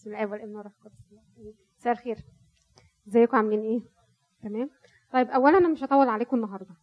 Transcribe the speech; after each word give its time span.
بسم 0.00 0.10
الله 0.10 0.26
والإبن 0.26 0.56
والروح 0.56 0.72
القدس. 0.72 0.98
مساء 1.78 1.92
الخير. 1.92 2.16
ازيكم؟ 3.08 3.36
عاملين 3.36 3.60
إيه؟ 3.60 3.80
تمام. 4.42 4.70
طيب 5.12 5.28
اولا 5.28 5.58
أنا 5.58 5.68
مش 5.68 5.84
هطول 5.84 6.08
عليكم 6.08 6.36
النهارده. 6.36 6.74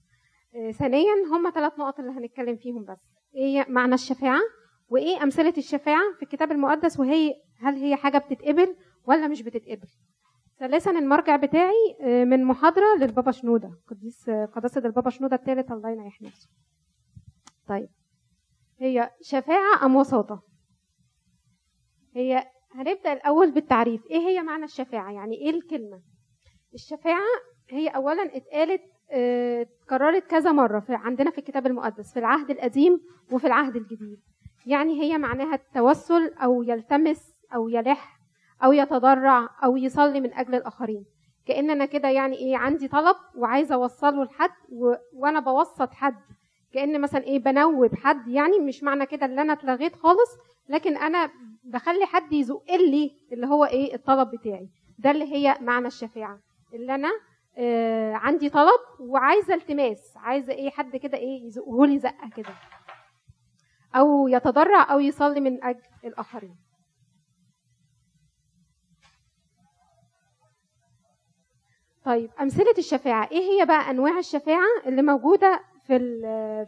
آه، 0.55 0.71
ثانيا 0.71 1.13
هم 1.31 1.49
ثلاث 1.49 1.79
نقط 1.79 1.99
اللي 1.99 2.11
هنتكلم 2.11 2.55
فيهم 2.55 2.85
بس. 2.85 3.09
إيه 3.35 3.65
معنى 3.69 3.93
الشفاعة؟ 3.93 4.41
وإيه 4.89 5.23
أمثلة 5.23 5.53
الشفاعة 5.57 6.13
في 6.17 6.23
الكتاب 6.23 6.51
المقدس؟ 6.51 6.99
وهي 6.99 7.33
هل 7.59 7.75
هي 7.75 7.95
حاجة 7.95 8.17
بتتقبل 8.17 8.75
ولا 9.05 9.27
مش 9.27 9.41
بتتقبل؟ 9.41 9.88
ثالثا 10.59 10.91
المرجع 10.91 11.36
بتاعي 11.36 11.97
آه، 12.02 12.23
من 12.23 12.43
محاضرة 12.43 12.95
للبابا 12.99 13.31
شنودة. 13.31 13.79
قديس 13.88 14.29
قداسة 14.29 14.81
البابا 14.86 15.09
شنودة 15.09 15.36
الثالث 15.36 15.71
الله 15.71 15.89
ينيح 15.89 16.21
نفسه. 16.21 16.49
طيب 17.68 17.89
هي 18.79 19.11
شفاعة 19.21 19.86
أم 19.86 19.95
وساطة؟ 19.95 20.43
هي 22.15 22.57
هنبدأ 22.78 23.14
الأول 23.14 23.52
بالتعريف. 23.52 24.05
إيه 24.12 24.18
هي 24.20 24.43
معنى 24.43 24.64
الشفاعة؟ 24.66 25.11
يعني 25.11 25.36
إيه 25.36 25.50
الكلمة؟ 25.50 26.01
الشفاعة 26.74 27.28
هي 27.70 27.88
اولا 27.88 28.38
اتقالت 28.38 28.82
آه، 29.11 29.61
اتكررت 29.61 30.24
كذا 30.28 30.51
مرة 30.51 30.79
في 30.79 30.96
عندنا 30.96 31.32
في 31.32 31.37
الكتاب 31.37 31.68
المقدس 31.68 32.14
في 32.14 32.20
العهد 32.20 32.50
القديم 32.50 33.02
وفي 33.31 33.48
العهد 33.48 33.75
الجديد. 33.75 34.20
يعني 34.66 35.02
هي 35.02 35.17
معناها 35.17 35.56
التوسل 35.56 36.34
أو 36.34 36.64
يلتمس 36.64 37.36
أو 37.56 37.70
يلح 37.70 38.20
أو 38.64 38.72
يتضرع 38.73 39.50
أو 39.64 39.78
يصلي 39.78 40.22
من 40.22 40.34
أجل 40.34 40.56
الآخرين. 40.56 41.06
كان 41.45 41.70
أنا 41.70 41.86
كده 41.86 42.09
يعني 42.09 42.36
إيه 42.36 42.58
عندي 42.58 42.88
طلب 42.88 43.16
وعايزه 43.36 43.75
أوصله 43.75 44.23
لحد 44.23 44.52
و... 44.70 44.94
وأنا 45.14 45.39
بوسط 45.39 45.94
حد. 45.94 46.16
كأن 46.73 47.02
مثلا 47.02 47.23
إيه 47.23 47.39
بنوب 47.39 47.95
حد. 47.95 48.28
يعني 48.28 48.59
مش 48.59 48.84
معنى 48.84 49.06
كده 49.06 49.25
إن 49.25 49.39
أنا 49.39 49.53
اتلغيت 49.53 49.95
خالص 49.95 50.38
لكن 50.70 50.98
أنا 50.98 51.31
بخلي 51.64 52.06
حد 52.06 52.34
يزق 52.34 52.72
لي 52.72 53.12
اللي 53.31 53.48
هو 53.48 53.66
إيه 53.66 53.95
الطلب 53.95 54.31
بتاعي. 54.31 54.70
ده 55.00 55.12
اللي 55.12 55.26
هي 55.34 55.58
معنى 55.62 55.88
الشفاعه 55.88 56.40
اللي 56.73 56.95
أنا 56.95 57.09
آه 57.58 58.14
عندي 58.14 58.50
طلب 58.50 58.80
وعايزة 59.00 59.54
التماس 59.54 60.14
عايزة 60.18 60.54
إيه 60.54 60.70
حد 60.70 60.96
كده 60.96 61.18
إيه 61.18 61.46
يزقه 61.48 61.86
لي 61.86 62.00
زقة 62.00 62.30
كده. 62.36 62.56
أو 63.96 64.28
يتضرع 64.28 64.92
أو 64.94 65.00
يصلي 65.00 65.40
من 65.40 65.64
أجل 65.64 65.82
الآخرين. 66.06 66.56
طيب 72.06 72.31
أمثلة 72.42 72.74
الشفاعه 72.78 73.30
إيه 73.31 73.40
هي 73.62 73.66
بقى 73.66 73.90
أنواع 73.92 74.18
الشفاعه 74.20 74.68
اللي 74.86 75.02
موجودة 75.02 75.59
في 75.88 76.00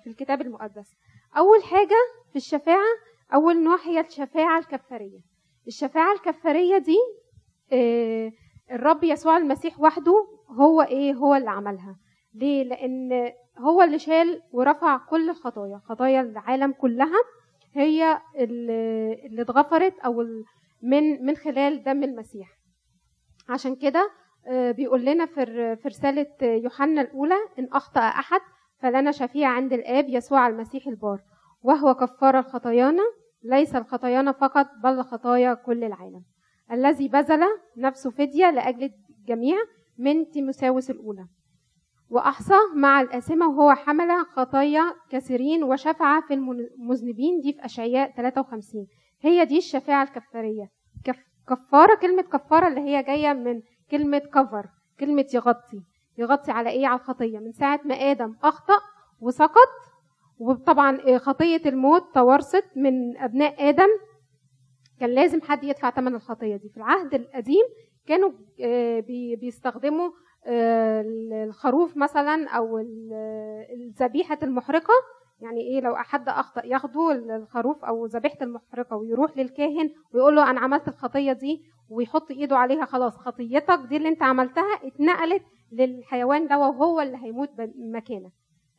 في 0.04 0.08
الكتاب 0.10 0.42
المقدس؟ 0.42 0.96
أول 1.38 1.64
حاجة 1.64 1.96
في 2.30 2.36
الشفاعه 2.36 2.88
أول 3.34 3.64
نوع 3.64 3.78
هي 3.86 4.00
الشفاعة 4.00 4.60
الكفارية. 4.60 5.20
الشفاعة 5.68 6.14
الكفارية 6.14 6.78
دي 6.78 6.98
آه، 7.74 8.32
الرب 8.72 9.04
يسوع 9.04 9.38
المسيح 9.38 9.80
وحده 9.80 10.28
هو 10.60 10.82
إيه؟ 10.82 11.14
هو 11.14 11.36
اللي 11.36 11.50
عملها. 11.50 11.96
ليه؟ 12.34 12.64
لأن 12.64 13.32
هو 13.58 13.82
اللي 13.82 14.00
شال 14.00 14.42
ورفع 14.52 14.98
كل 14.98 15.30
الخطايا 15.30 15.78
خطايا 15.86 16.22
العالم 16.22 16.72
كلها 16.72 17.20
هي 17.74 18.22
اللي 18.36 19.42
اتغفرت 19.42 19.94
ال- 20.22 20.44
من 20.84 21.26
من 21.26 21.36
خلال 21.36 21.84
دم 21.84 22.04
المسيح. 22.04 22.48
عشان 23.50 23.76
كده 23.76 24.10
آه، 24.48 24.72
بيقول 24.72 25.06
لنا 25.06 25.26
في 25.26 25.76
في 25.76 25.88
رسالة 25.88 26.28
يوحنا 26.42 27.02
الأولى 27.02 27.36
إن 27.60 27.68
أخطأ 27.74 28.00
أحد 28.02 28.42
فلنا 28.82 29.12
شفيع 29.12 29.50
عند 29.50 29.74
الآب 29.74 30.10
يسوع 30.10 30.48
المسيح 30.48 30.88
البار. 30.88 31.20
وهو 31.62 31.94
كفار 31.94 32.40
الخطايانا 32.40 33.04
ليس 33.44 33.76
الخطايانا 33.76 34.32
فقط 34.32 34.68
بل 34.84 35.04
خطايا 35.04 35.54
كل 35.54 35.84
العالم. 35.84 36.24
الذي 36.72 37.08
بذل 37.08 37.44
نفسه 37.78 38.10
فدية 38.10 38.52
لأجل 38.52 38.92
الجميع 39.20 39.58
من 39.98 40.30
تيموساوس 40.30 40.90
الأولى. 40.90 41.28
وأحصى 42.10 42.58
مع 42.76 43.02
الآثمة 43.02 43.48
وهو 43.50 43.74
حمل 43.74 44.26
خطايا 44.26 44.94
كثيرين 45.10 45.64
وشفع 45.64 46.22
في 46.22 46.34
المذنبين 46.34 47.40
دي 47.42 47.54
في 47.54 47.66
أشعياء 47.66 48.12
53 48.18 48.88
هي 49.22 49.46
دي 49.46 49.58
الشفاعة 49.58 50.04
الكفارية. 50.04 50.70
كف 51.04 51.20
كفارة 51.50 51.96
كلمة 51.96 52.22
كفارة 52.22 52.68
اللي 52.68 52.82
هي 52.82 53.04
جاية 53.04 53.34
من 53.34 53.62
كلمة 53.92 54.18
كفر 54.20 54.66
كلمة 55.00 55.26
يغطي. 55.34 55.82
يغطي 56.18 56.52
على 56.52 56.70
إيه؟ 56.70 56.88
على 56.88 57.00
الخطية. 57.00 57.40
من 57.40 57.52
ساعة 57.52 57.80
ما 57.86 57.96
آدم 57.96 58.36
أخطأ 58.44 58.80
وسقط 59.22 59.89
وطبعا 60.40 61.18
خطية 61.18 61.62
الموت 61.66 62.04
توارثت 62.14 62.66
من 62.76 63.18
أبناء 63.18 63.70
آدم. 63.70 63.88
كان 65.00 65.10
لازم 65.10 65.42
حد 65.42 65.64
يدفع 65.64 65.90
ثمن 65.92 66.16
الخطية 66.16 66.56
دي. 66.56 66.70
في 66.70 66.78
العهد 66.78 67.14
القديم 67.14 67.64
كانوا 68.08 68.32
آه، 68.64 69.00
بي- 69.00 69.36
بيستخدموا 69.36 70.10
آه، 70.46 71.04
الخروف 71.44 71.98
مثلا 71.98 72.50
أو 72.50 72.78
ال- 72.78 73.14
الذبيحة 73.74 74.38
المحرقة. 74.44 74.94
يعني 75.42 75.62
إيه 75.62 75.82
لو 75.82 75.96
حد 75.96 76.30
أخطأ 76.30 76.66
ياخدوا 76.66 77.14
الخروف 77.14 77.86
أو 77.86 78.06
ذبيحة 78.06 78.38
المحرقة 78.42 78.96
ويروح 78.98 79.38
للكاهن 79.38 79.90
ويقول 80.14 80.36
له 80.36 80.50
أنا 80.50 80.60
عملت 80.60 80.88
الخطية 80.88 81.32
دي 81.34 81.62
ويحط 81.90 82.32
إيده 82.32 82.58
عليها 82.58 82.86
خلاص 82.86 83.18
خطيتك 83.18 83.80
دي 83.90 83.98
اللي 83.98 84.10
أنت 84.10 84.24
عملتها 84.24 84.80
اتنقلت 84.84 85.44
للحيوان 85.72 86.48
ده 86.48 86.58
وهو 86.58 87.02
اللي 87.02 87.18
هيموت 87.18 87.50
مكانك 87.78 88.32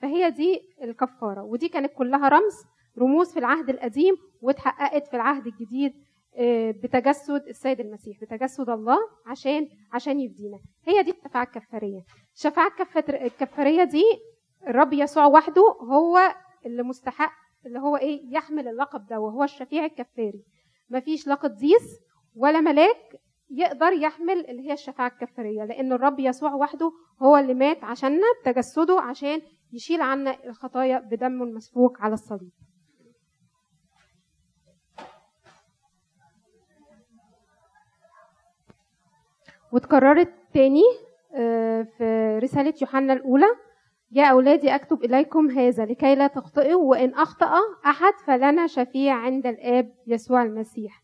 فهي 0.03 0.31
دي 0.31 0.61
الكفارة 0.83 1.43
ودي 1.43 1.69
كانت 1.69 1.93
كلها 1.95 2.29
رمز 2.29 2.55
رموز 2.99 3.33
في 3.33 3.39
العهد 3.39 3.71
القديم 3.71 4.15
واتحققت 4.43 5.07
في 5.07 5.15
العهد 5.17 5.47
الجديد 5.47 5.93
آه، 6.37 6.71
بتجسد 6.71 7.47
السيد 7.49 7.81
المسيح 7.81 8.21
بتجسد 8.21 8.71
الله 8.71 8.99
عشان 9.27 9.69
عشان 9.93 10.21
يفدينا 10.21 10.59
هي 10.87 11.03
دي 11.03 11.11
الشفاعة 11.11 11.43
الكفارية. 11.45 12.01
الشفاعة 12.37 12.69
الكفت- 12.69 13.11
الكفارية 13.11 13.85
دي 13.85 14.03
الرب 14.69 14.93
يسوع 14.93 15.27
وحده 15.27 15.63
هو 15.81 16.19
اللي 16.67 16.83
مستحق 16.83 17.33
اللي 17.67 17.79
هو 17.79 17.97
إيه 17.97 18.21
يحمل 18.35 18.69
اللقب 18.69 19.07
ده 19.07 19.21
وهو 19.21 19.45
الشفيع 19.45 19.85
الكفاري. 19.85 20.45
مفيش 20.91 21.27
لا 21.27 21.35
قديس 21.35 22.01
ولا 22.37 22.61
ملاك 22.61 23.21
يقدر 23.51 23.93
يحمل 23.93 24.47
اللي 24.47 24.69
هي 24.69 24.73
الشفاعة 24.73 25.09
الكفارية 25.09 25.65
لأن 25.65 25.93
الرب 25.93 26.21
يسوع 26.21 26.55
وحده 26.55 26.93
هو 27.23 27.37
اللي 27.37 27.55
مات 27.55 27.85
عشاننا 27.85 28.27
بتجسده 28.43 29.01
عشان 29.01 29.41
يشيل 29.73 30.01
عنا 30.01 30.45
الخطايا 30.45 30.99
بدمه 30.99 31.45
المسفوك 31.45 32.01
على 32.01 32.15
الصليب. 32.15 32.51
واتكررت 39.73 40.33
تاني 40.55 40.83
آه، 41.35 41.83
في 41.83 42.39
رسالة 42.43 42.75
يوحنا 42.83 43.13
الأولى 43.13 43.47
يا 44.13 44.25
أولادي 44.25 44.75
أكتب 44.75 45.05
إليكم 45.05 45.51
هذا 45.51 45.85
لكي 45.85 46.15
لا 46.15 46.27
تخطئوا 46.27 46.91
وإن 46.91 47.15
أخطأ 47.15 47.53
أحد 47.87 48.13
فلنا 48.27 48.67
شفيع 48.67 49.15
عند 49.15 49.47
الآب 49.47 49.93
يسوع 50.07 50.43
المسيح. 50.43 51.03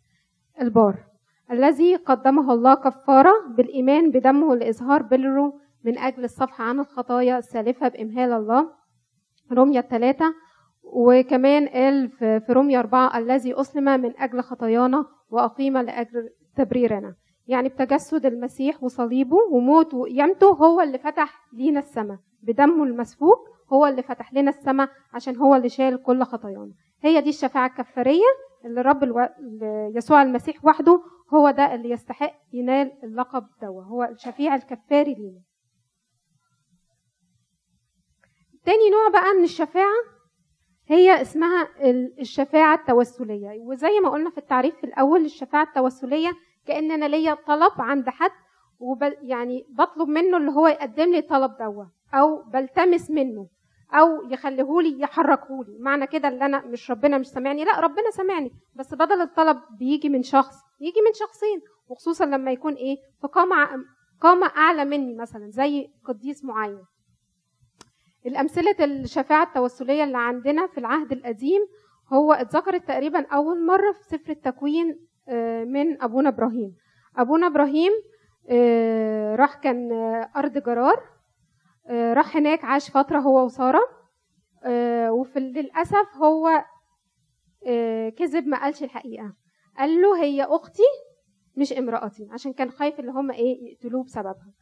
البار. 0.60 1.04
الذي 1.50 1.96
قدمه 1.96 2.52
الله 2.52 2.74
كفارة 2.74 3.32
بالإيمان 3.56 4.10
بدمه 4.10 4.56
لإظهار 4.56 5.02
بره 5.02 5.52
من 5.86 5.98
أجل 5.98 6.24
الصفح 6.24 6.60
عن 6.60 6.80
الخطايا 6.80 7.38
السالفة 7.38 7.88
بإمهال 7.88 8.32
الله. 8.32 8.70
رمية 9.52 9.78
الثلاثة 9.78 10.34
وكمان 10.82 11.68
قال 11.68 12.08
في 12.18 12.44
رمية 12.50 12.78
أربعة 12.78 13.18
الذي 13.18 13.60
أسلم 13.60 13.84
من 13.84 14.12
أجل 14.18 14.40
خطايانا 14.40 15.04
وأقيم 15.30 15.78
لأجل 15.78 16.30
تبريرنا. 16.56 17.14
يعني 17.46 17.68
بتجسد 17.68 18.26
المسيح 18.26 18.82
وصليبه 18.84 19.36
وموته 19.52 19.96
وقيامته 19.96 20.46
هو 20.46 20.80
اللي 20.80 20.98
فتح 20.98 21.46
لينا 21.52 21.78
السماء. 21.78 22.18
بدمه 22.42 22.84
المسفوك 22.84 23.38
هو 23.72 23.86
اللي 23.86 24.02
فتح 24.02 24.34
لنا 24.34 24.50
السماء 24.50 24.88
عشان 25.14 25.36
هو 25.36 25.54
اللي 25.54 25.68
شال 25.68 26.02
كل 26.02 26.22
خطايانا. 26.22 26.72
هي 27.02 27.20
دي 27.20 27.28
الشفاعة 27.28 27.66
الكفارية 27.66 28.26
اللي 28.64 28.80
رب 28.80 29.04
ألو... 29.04 29.28
يسوع 29.94 30.22
المسيح 30.22 30.64
وحده 30.64 31.00
هو 31.34 31.50
ده 31.50 31.74
اللي 31.74 31.90
يستحق 31.90 32.32
ينال 32.52 32.92
اللقب 33.04 33.46
ده 33.62 33.68
هو 33.68 34.04
الشفيع 34.04 34.54
الكفاري 34.54 35.14
لينا. 35.14 35.40
تاني 38.66 38.90
نوع 38.90 39.08
بقى 39.08 39.34
من 39.38 39.44
الشفاعة 39.44 39.94
هي 40.88 41.22
اسمها 41.22 41.68
ال- 41.80 42.20
الشفاعة 42.20 42.74
التوسلية. 42.74 43.60
وزي 43.60 44.00
ما 44.00 44.10
قلنا 44.10 44.30
في 44.30 44.38
التعريف 44.38 44.76
في 44.76 44.84
الأول 44.84 45.24
الشفاعة 45.24 45.62
التوسلية 45.64 46.32
كأن 46.66 46.90
أنا 46.92 47.04
ليا 47.06 47.34
طلب 47.34 47.72
عند 47.78 48.08
حد 48.08 48.30
وبل 48.78 49.16
يعني 49.22 49.66
بطلب 49.70 50.08
منه 50.08 50.36
اللي 50.36 50.50
هو 50.50 50.66
يقدم 50.66 51.04
لي 51.10 51.18
الطلب 51.18 51.56
دوا 51.60 51.84
أو 52.14 52.42
بلتمس 52.42 53.10
منه 53.10 53.46
أو 53.94 54.22
يخليهولي 54.30 55.00
يحركهولي. 55.00 55.78
معنى 55.80 56.06
كده 56.06 56.28
اللي 56.28 56.44
أنا 56.46 56.66
مش 56.66 56.90
ربنا 56.90 57.18
مش 57.18 57.26
سامعني. 57.26 57.64
لا 57.64 57.80
ربنا 57.80 58.10
سامعني. 58.10 58.50
بس 58.74 58.94
بدل 58.94 59.20
الطلب 59.20 59.58
بيجي 59.78 60.08
من 60.08 60.22
شخص 60.22 60.54
يجي 60.80 61.00
من 61.06 61.12
شخصين. 61.14 61.60
وخصوصا 61.88 62.24
لما 62.26 62.52
يكون 62.52 62.74
إيه؟ 62.74 62.96
في 63.20 63.28
قامة 63.28 63.84
قامة 64.20 64.46
أعلى 64.46 64.84
مني 64.84 65.14
مثلا 65.14 65.50
زي 65.50 65.88
قديس 66.04 66.44
معين. 66.44 66.82
الأمثلة 68.26 68.84
الشفاعة 68.84 69.44
التوسلية 69.44 70.04
اللي 70.04 70.18
عندنا 70.18 70.66
في 70.66 70.78
العهد 70.78 71.12
القديم 71.12 71.60
هو 72.12 72.32
اتذكرت 72.32 72.88
تقريبا 72.88 73.26
أول 73.26 73.66
مرة 73.66 73.92
في 73.92 74.02
سفر 74.04 74.32
التكوين 74.32 75.06
آه، 75.28 75.64
من 75.64 76.02
أبونا 76.02 76.28
إبراهيم. 76.28 76.76
أبونا 77.16 77.46
إبراهيم 77.46 77.92
آه، 78.50 79.34
راح 79.36 79.54
كان 79.54 79.92
آه، 79.92 80.30
أرض 80.36 80.58
جرار 80.58 81.02
راح 81.90 82.36
هناك 82.36 82.64
عاش 82.64 82.90
فترة 82.90 83.18
هو 83.18 83.44
وسارة 83.44 83.80
آه، 84.64 85.12
وفي 85.12 85.40
للأسف 85.40 86.16
هو 86.16 86.64
كذب 88.18 88.46
ما 88.46 88.62
قالش 88.62 88.82
الحقيقة. 88.82 89.32
قال 89.78 90.02
له 90.02 90.22
هي 90.22 90.42
أختي 90.44 90.82
مش 91.56 91.72
امرأتي 91.72 92.28
عشان 92.32 92.52
كان 92.52 92.70
خايف 92.70 93.00
اللي 93.00 93.10
هم 93.12 93.30
إيه 93.30 93.72
يقتلوه 93.72 94.04
بسببها. 94.04 94.52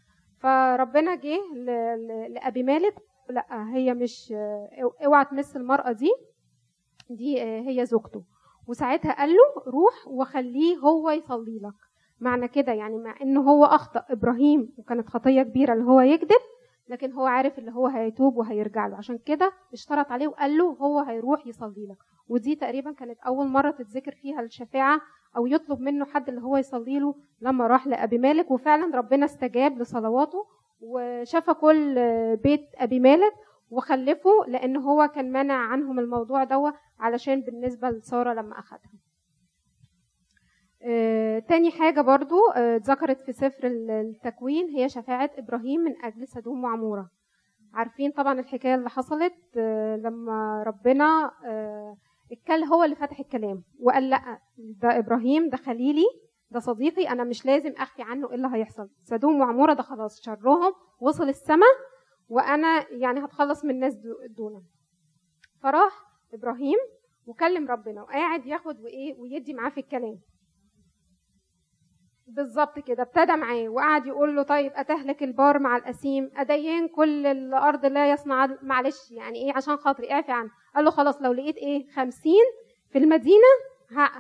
فربنا 0.41 1.15
جه 1.15 1.39
ل- 1.55 1.67
ل- 2.07 2.33
لأبي 2.35 2.63
مالك 2.63 2.95
لا 3.31 3.75
هي 3.75 3.95
مش 3.95 4.35
اوعى 5.05 5.25
تمس 5.25 5.57
المرأة 5.57 5.93
دي 5.93 6.11
دي 7.11 7.41
هي 7.43 7.87
زوجته. 7.87 8.25
وساعتها 8.69 9.13
قال 9.13 9.29
له 9.31 9.63
روح 9.67 10.09
وخليه 10.09 10.77
هو 10.77 11.11
يصلي 11.11 11.59
لك. 11.63 11.75
معنى 12.21 12.49
كده 12.49 12.73
يعني 12.73 12.99
مع 12.99 13.15
انه 13.23 13.41
هو 13.41 13.65
أخطأ. 13.65 14.05
إبراهيم 14.11 14.75
وكانت 14.79 15.09
خطية 15.09 15.43
كبيرة 15.43 15.73
اللي 15.73 15.85
هو 15.85 16.01
يكذب 16.01 16.41
لكن 16.89 17.13
هو 17.13 17.27
عارف 17.27 17.59
اللي 17.59 17.71
هو 17.73 17.87
هيتوب 17.87 18.37
وهيرجع 18.37 18.87
له. 18.87 18.97
عشان 18.97 19.19
كده 19.19 19.53
اشترط 19.73 20.11
عليه 20.13 20.29
وقال 20.29 20.59
له 20.59 20.65
هو 20.65 21.01
هيروح 21.01 21.47
يصلي 21.47 21.87
لك. 21.87 21.97
ودي 22.29 22.57
تقريبا 22.57 22.93
كانت 22.93 23.19
أول 23.21 23.47
مرة 23.47 23.71
تتذكر 23.71 24.13
فيها 24.23 24.41
الشفاعة 24.41 25.01
أو 25.37 25.47
يطلب 25.47 25.81
منه 25.81 26.05
حد 26.05 26.29
اللي 26.29 26.41
هو 26.43 26.57
يصلي 26.57 26.99
له 26.99 27.15
لما 27.41 27.67
راح 27.67 27.87
لأبي 27.87 28.19
مالك. 28.19 28.51
وفعلا 28.51 28.97
ربنا 28.97 29.25
استجاب 29.25 29.79
لصلواته 29.79 30.47
وشفى 30.85 31.55
كل 31.55 31.95
بيت 32.37 32.69
أبي 32.77 33.01
مالك 33.01 33.33
وخلفه 33.71 34.31
لأن 34.49 34.77
هو 34.77 35.09
كان 35.15 35.33
مانع 35.33 35.55
عنهم 35.55 35.99
الموضوع 35.99 36.45
دوا 36.45 36.71
علشان 36.99 37.41
بالنسبة 37.41 37.91
لسارة 37.91 38.33
لما 38.35 38.59
أخذها. 38.59 38.91
آه، 40.83 41.39
تاني 41.39 41.71
حاجة 41.71 42.01
برضو 42.01 42.37
آه، 42.57 42.77
اتذكرت 42.77 43.21
في 43.21 43.33
سفر 43.33 43.67
ال- 43.67 43.91
التكوين 43.91 44.69
هي 44.69 44.89
شفاعة 44.89 45.31
إبراهيم 45.39 45.81
من 45.81 46.05
أجل 46.05 46.29
سدوم 46.29 46.65
وعمورة. 46.65 47.11
عارفين 47.75 48.11
طبعا 48.11 48.41
الحكاية 48.41 48.75
اللي 48.75 48.91
حصلت 48.91 49.35
آه، 49.57 49.97
لما 49.97 50.63
ربنا 50.67 51.31
اتكلم 52.33 52.65
هو 52.73 52.85
اللي 52.85 52.97
فتح 52.97 53.21
الكلام 53.21 53.63
وقال 53.81 54.11
لأ 54.11 54.39
ده 54.59 54.99
إبراهيم 54.99 55.49
ده 55.49 55.57
خليلي 55.57 56.05
ده 56.55 56.61
صديقي 56.61 57.09
أنا 57.09 57.25
مش 57.25 57.47
لازم 57.47 57.73
أخفي 57.79 58.03
عنه 58.03 58.29
إيه 58.29 58.35
اللي 58.35 58.49
هيحصل. 58.53 58.89
سدوم 59.03 59.41
وعمورة 59.41 59.73
ده 59.73 59.83
خلاص 59.83 60.21
شرهم 60.23 60.73
وصل 61.01 61.29
السماء 61.29 61.75
وأنا 62.29 62.87
يعني 62.93 63.25
هتخلص 63.25 63.65
من 63.65 63.71
الناس 63.71 63.95
دو- 63.95 64.27
دون 64.37 64.65
فراح 65.63 65.93
إبراهيم 66.35 66.79
وكلم 67.27 67.69
ربنا 67.71 68.03
وقاعد 68.03 68.47
ياخد 68.47 68.81
وإيه 68.81 69.19
ويدي 69.21 69.55
معاه 69.55 69.71
في 69.71 69.81
الكلام. 69.81 70.19
بالظبط 72.27 72.79
كده 72.79 73.03
ابتدى 73.03 73.37
معاه 73.37 73.69
وقعد 73.69 74.07
يقول 74.07 74.37
له 74.37 74.43
طيب 74.43 74.73
أتهلك 74.75 75.23
البار 75.23 75.59
مع 75.59 75.77
الأسيم؟ 75.77 76.31
ادين 76.37 76.89
كل 76.89 77.27
الأرض 77.27 77.87
لا 77.87 78.11
يصنع 78.11 78.49
معلش 78.63 79.11
يعني 79.11 79.39
إيه 79.39 79.53
عشان 79.57 79.77
خاطري 79.77 80.13
أعفي 80.13 80.33
عنه. 80.33 80.51
قال 80.75 80.85
له 80.85 80.91
خلاص 80.91 81.23
لو 81.23 81.33
لقيت 81.33 81.57
إيه 81.57 81.91
خمسين 81.91 82.45
في 82.93 82.99
المدينة 82.99 83.47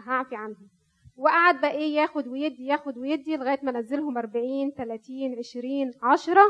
هعفي 0.06 0.37
عنهم. 0.37 0.69
وقعد 1.16 1.61
بقى 1.61 1.70
إيه 1.70 1.94
ياخد 1.94 2.28
ويدي 2.28 2.66
ياخد 2.66 2.99
ويدي 2.99 3.37
لغاية 3.37 3.58
ما 3.62 3.72
نزلهم 3.72 4.19
40 4.19 4.70
30 4.70 5.34
20 5.38 5.90
10 6.02 6.40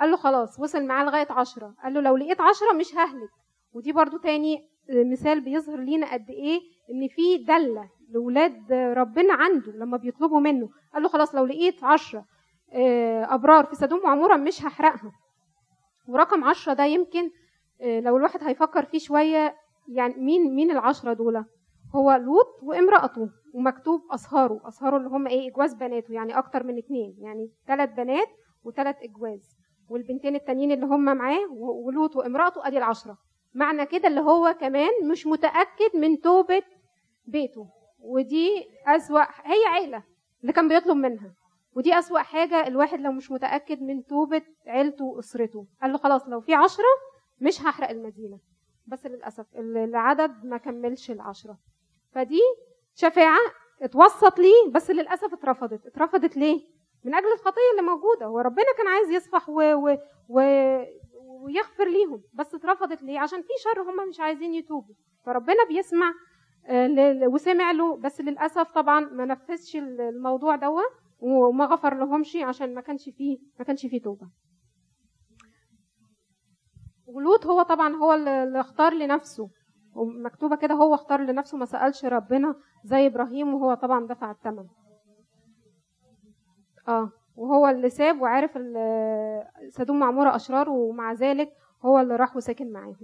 قال 0.00 0.10
له 0.10 0.16
خلاص 0.16 0.60
وصل 0.60 0.84
معاه 0.86 1.04
لغاية 1.04 1.26
10 1.30 1.74
قال 1.82 1.94
له 1.94 2.00
لو 2.00 2.16
لقيت 2.16 2.40
10 2.40 2.72
مش 2.72 2.94
ههلك. 2.94 3.30
ودي 3.72 3.92
برضو 3.92 4.18
تاني 4.18 4.68
مثال 4.90 5.40
بيظهر 5.40 5.78
لينا 5.80 6.12
قد 6.12 6.30
إيه 6.30 6.60
إن 6.90 7.08
في 7.08 7.44
دلة 7.44 7.90
لولاد 8.14 8.72
ربنا 8.72 9.34
عنده 9.34 9.72
لما 9.72 9.96
بيطلبوا 9.96 10.40
منه. 10.40 10.68
قال 10.94 11.02
له 11.02 11.08
خلاص 11.08 11.34
لو 11.34 11.46
لقيت 11.46 11.84
عشرة 11.84 12.24
آه، 12.72 13.34
أبرار 13.34 13.64
في 13.66 13.74
سدوم 13.74 14.00
وعمورة 14.04 14.36
مش 14.36 14.62
هحرقها 14.64 15.12
ورقم 16.08 16.44
عشرة 16.44 16.72
ده 16.72 16.84
يمكن 16.84 17.30
آه، 17.80 18.00
لو 18.00 18.16
الواحد 18.16 18.44
هيفكر 18.44 18.84
فيه 18.84 18.98
شوية 18.98 19.56
يعني 19.88 20.14
مين 20.14 20.54
مين 20.54 20.70
العشرة 20.70 21.12
دول؟ 21.12 21.44
هو 21.94 22.12
لوط 22.12 22.46
وامرأته. 22.62 23.28
ومكتوب 23.54 24.00
أصهاره 24.10 24.60
أصهاره 24.64 24.96
اللي 24.96 25.08
هم 25.08 25.26
إيه؟ 25.26 25.50
إجواز 25.50 25.74
بناته 25.74 26.12
يعني 26.14 26.38
أكتر 26.38 26.64
من 26.64 26.78
اتنين. 26.78 27.16
يعني 27.18 27.50
ثلاث 27.66 27.90
بنات 27.92 28.28
وثلاث 28.64 28.96
إجواز. 29.02 29.56
والبنتين 29.90 30.34
التانيين 30.36 30.72
اللي 30.72 30.86
هم 30.86 31.04
معاه 31.04 31.46
ولوط 31.86 32.16
وامرأته 32.16 32.66
أدي 32.66 32.78
العشرة. 32.78 33.18
معنى 33.54 33.86
كده 33.86 34.08
اللي 34.08 34.20
هو 34.20 34.56
كمان 34.60 34.90
مش 35.10 35.26
متأكد 35.26 35.96
من 35.96 36.20
توبة 36.20 36.62
بيته. 37.26 37.66
ودي 38.00 38.66
أسوأ 38.86 39.20
هي 39.22 39.66
عيلة 39.66 40.02
اللي 40.42 40.52
كان 40.52 40.68
بيطلب 40.68 40.96
منها. 40.96 41.34
ودي 41.76 41.98
أسوأ 41.98 42.18
حاجة 42.18 42.66
الواحد 42.66 43.00
لو 43.00 43.12
مش 43.12 43.30
متأكد 43.30 43.82
من 43.82 44.04
توبة 44.04 44.42
عيلته 44.66 45.04
وأسرته. 45.04 45.66
قال 45.82 45.92
له 45.92 45.98
خلاص 45.98 46.28
لو 46.28 46.40
في 46.40 46.54
عشرة 46.54 46.84
مش 47.40 47.62
هحرق 47.62 47.90
المدينة. 47.90 48.38
بس 48.86 49.06
للأسف 49.06 49.46
ال- 49.56 49.76
العدد 49.76 50.44
ما 50.44 50.56
كملش 50.56 51.10
العشرة. 51.10 51.58
فدي 52.12 52.40
شفاعة 52.94 53.38
اتوسط 53.82 54.38
ليه 54.38 54.70
بس 54.74 54.90
للأسف 54.90 55.32
اترفضت. 55.32 55.86
اترفضت 55.86 56.36
ليه؟ 56.36 56.60
من 57.04 57.14
أجل 57.14 57.32
الخطية 57.32 57.70
اللي 57.72 57.90
موجودة. 57.90 58.26
هو 58.26 58.38
ربنا 58.38 58.66
كان 58.78 58.86
عايز 58.88 59.10
يصفح 59.10 59.48
و... 59.48 59.62
و... 59.62 59.96
و... 60.28 60.40
ويغفر 61.44 61.88
ليهم 61.88 62.22
بس 62.34 62.54
اترفضت 62.54 63.02
ليه؟ 63.02 63.18
عشان 63.20 63.42
في 63.42 63.48
شر 63.64 63.82
هم 63.82 64.08
مش 64.08 64.20
عايزين 64.20 64.54
يتوبوا. 64.54 64.94
فربنا 65.26 65.64
بيسمع 65.68 66.12
آه، 66.66 66.88
وسمع 67.28 67.70
له 67.72 67.96
بس 67.96 68.20
للأسف 68.20 68.70
طبعا 68.70 69.00
ما 69.00 69.24
نفذش 69.24 69.76
ال- 69.76 70.00
الموضوع 70.00 70.56
دوا 70.56 70.82
وما 71.20 71.64
غفر 71.64 71.94
لهمش 71.94 72.36
عشان 72.36 72.74
ما 72.74 72.80
كانش 72.80 73.04
فيه 73.16 73.38
ما 73.58 73.64
كانش 73.64 73.86
فيه 73.86 74.02
توبة. 74.02 74.28
ولوط 77.06 77.46
هو 77.46 77.62
طبعا 77.62 77.94
هو 77.96 78.14
اللي 78.14 78.60
اختار 78.60 78.92
لنفسه. 78.94 79.50
ومكتوبة 79.94 80.56
كده 80.56 80.74
هو 80.74 80.94
اختار 80.94 81.20
لنفسه 81.20 81.58
ما 81.58 81.64
سألش 81.64 82.04
ربنا 82.04 82.54
زي 82.84 83.06
إبراهيم 83.06 83.54
وهو 83.54 83.74
طبعا 83.74 84.06
دفع 84.06 84.30
الثمن 84.30 84.66
آه 86.88 87.10
وهو 87.36 87.68
اللي 87.68 87.90
ساب 87.90 88.20
وعارف 88.22 88.50
سدوم 89.68 89.98
معمورة 89.98 90.36
أشرار 90.36 90.70
ومع 90.70 91.12
ذلك 91.12 91.52
هو 91.84 92.00
اللي 92.00 92.16
راح 92.16 92.36
وساكن 92.36 92.72
معاهم. 92.72 92.96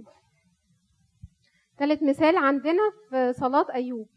ثالث 1.77 2.03
مثال 2.03 2.37
عندنا 2.37 2.81
في 3.09 3.33
صلاة 3.33 3.65
أيوب. 3.73 4.07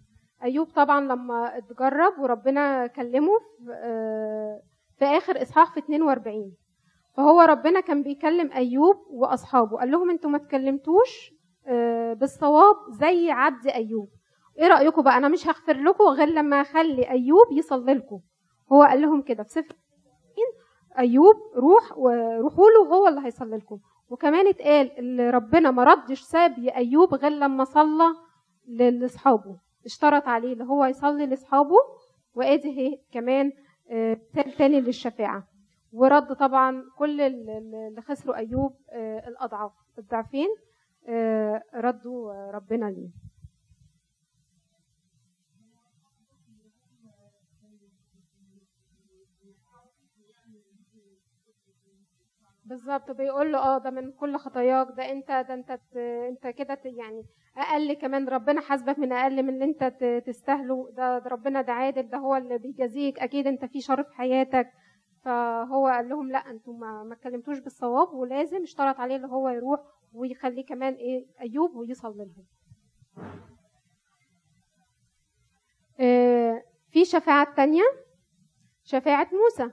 أيوب 0.42 0.66
طبعا 0.66 1.00
لما 1.00 1.58
اتجرب 1.58 2.18
وربنا 2.18 2.86
كلمه 2.86 3.38
في, 3.38 3.72
آه، 3.72 4.60
في 4.98 5.04
آخر 5.04 5.42
إصحاح 5.42 5.74
في 5.74 5.80
42 5.80 6.52
فهو 7.16 7.40
ربنا 7.40 7.80
كان 7.80 8.02
بيكلم 8.02 8.52
أيوب 8.52 8.96
وأصحابه 9.10 9.76
قال 9.78 9.90
لهم 9.90 10.10
أنتوا 10.10 10.30
ما 10.30 10.38
تكلمتوش 10.38 11.32
آه، 11.66 11.99
بالصواب 12.14 12.76
زي 12.90 13.30
عبد 13.30 13.66
أيوب. 13.66 14.08
إيه 14.58 14.66
رأيكم 14.68 15.02
بقى؟ 15.02 15.16
أنا 15.16 15.28
مش 15.28 15.46
هغفر 15.46 15.76
لكم 15.76 16.04
غير 16.04 16.28
لما 16.28 16.60
أخلي 16.60 17.10
أيوب 17.10 17.52
يصلي 17.52 17.94
لكم. 17.94 18.20
هو 18.72 18.82
قال 18.82 19.02
لهم 19.02 19.22
كده 19.22 19.42
في 19.42 19.48
سفر 19.50 19.76
أيوب 20.98 21.34
روح 21.56 21.98
وروحوا 21.98 22.64
له 22.70 22.86
هو 22.94 23.08
اللي 23.08 23.20
هيصلي 23.26 23.56
لكم. 23.56 23.78
وكمان 24.08 24.46
اتقال 24.48 24.98
اللي 24.98 25.30
ربنا 25.30 25.70
ما 25.70 25.84
ردش 25.84 26.20
ساب 26.20 26.58
أيوب 26.58 27.14
غير 27.14 27.32
لما 27.32 27.64
صلى 27.64 28.14
لأصحابه. 28.68 29.56
اشترط 29.84 30.28
عليه 30.28 30.52
اللي 30.52 30.64
هو 30.64 30.84
يصلي 30.84 31.26
لأصحابه 31.26 31.76
وآدي 32.34 32.78
هي 32.78 32.98
كمان 33.12 33.52
آه، 33.90 34.16
مثال 34.34 34.52
تاني 34.52 34.80
للشفاعة. 34.80 35.44
ورد 35.92 36.36
طبعا 36.36 36.84
كل 36.98 37.20
ال- 37.20 37.50
ال- 37.50 37.74
اللي 37.88 38.02
خسروا 38.02 38.36
أيوب 38.36 38.72
آه، 38.92 39.28
الاضعاف 39.28 39.72
الضعفين 39.98 40.48
آه، 40.48 40.69
ردوا 41.74 42.32
آه، 42.32 42.50
ربنا 42.50 42.86
ليه 42.90 43.10
بالظبط 52.64 53.10
بيقول 53.10 53.52
له 53.52 53.58
آه 53.58 53.78
ده 53.78 53.90
من 53.90 54.12
كل 54.12 54.36
خطاياك 54.36 54.88
ده 54.96 55.10
أنت 55.12 55.28
ده 55.48 55.54
أنت 55.54 55.78
أنت 56.28 56.46
كده 56.46 56.78
يعني 56.84 57.24
أقل 57.56 57.92
كمان 57.92 58.28
ربنا 58.28 58.60
حاسبك 58.60 58.98
من 58.98 59.12
أقل 59.12 59.42
من 59.42 59.48
اللي 59.54 59.64
أنت 59.64 59.84
تستاهله. 60.26 60.90
ده, 60.96 61.18
ده 61.18 61.30
ربنا 61.30 61.62
ده 61.62 61.72
عادل 61.72 62.08
ده 62.08 62.18
هو 62.18 62.36
اللي 62.36 62.58
بيجازيك. 62.58 63.18
أكيد 63.18 63.46
أنت 63.46 63.64
في 63.64 63.80
شر 63.80 64.02
في 64.02 64.14
حياتك. 64.14 64.70
فهو 65.24 65.86
قال 65.86 66.08
لهم 66.08 66.30
لا 66.30 66.38
أنتوا 66.38 66.74
ما 66.74 67.02
ما 67.02 67.14
اتكلمتوش 67.14 67.58
بالصواب 67.58 68.14
ولازم 68.14 68.62
اشترط 68.62 69.00
عليه 69.00 69.16
اللي 69.16 69.28
هو 69.28 69.48
يروح 69.48 69.80
ويخليه 70.12 70.64
كمان 70.66 70.94
إيه 70.94 71.26
أيوب 71.40 71.74
ويصلي 71.76 72.24
لهم 72.24 72.44
آه، 76.00 76.62
في 76.90 77.04
شفاعة 77.04 77.54
تانية 77.54 77.82
شفاعة 78.84 79.28
موسى. 79.32 79.72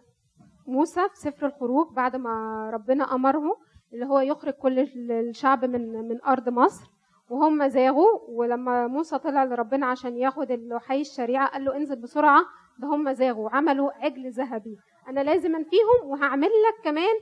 موسى 0.67 1.09
في 1.09 1.15
سفر 1.15 1.45
الخروج 1.47 1.93
بعد 1.93 2.15
ما 2.15 2.69
ربنا 2.73 3.15
أمره 3.15 3.57
اللي 3.93 4.05
هو 4.05 4.19
يخرج 4.19 4.53
كل 4.53 4.79
ال- 4.79 5.11
الشعب 5.11 5.65
من 5.65 6.07
من 6.07 6.21
أرض 6.23 6.49
مصر 6.49 6.91
وهم 7.29 7.67
زاغوا 7.67 8.19
ولما 8.29 8.87
موسى 8.87 9.19
طلع 9.19 9.43
لربنا 9.43 9.85
عشان 9.85 10.17
ياخد 10.17 10.51
اللوحي 10.51 11.01
الشريعة 11.01 11.47
قال 11.51 11.65
له 11.65 11.75
انزل 11.75 11.95
بسرعة 12.01 12.41
ده 12.79 12.87
هم 12.87 13.13
زاغوا 13.13 13.49
عملوا 13.49 13.91
عجل 13.91 14.31
ذهبي. 14.31 14.77
أنا 15.07 15.19
لازم 15.19 15.55
أنفيهم 15.55 15.99
وهعمل 16.05 16.47
لك 16.47 16.83
كمان 16.83 17.15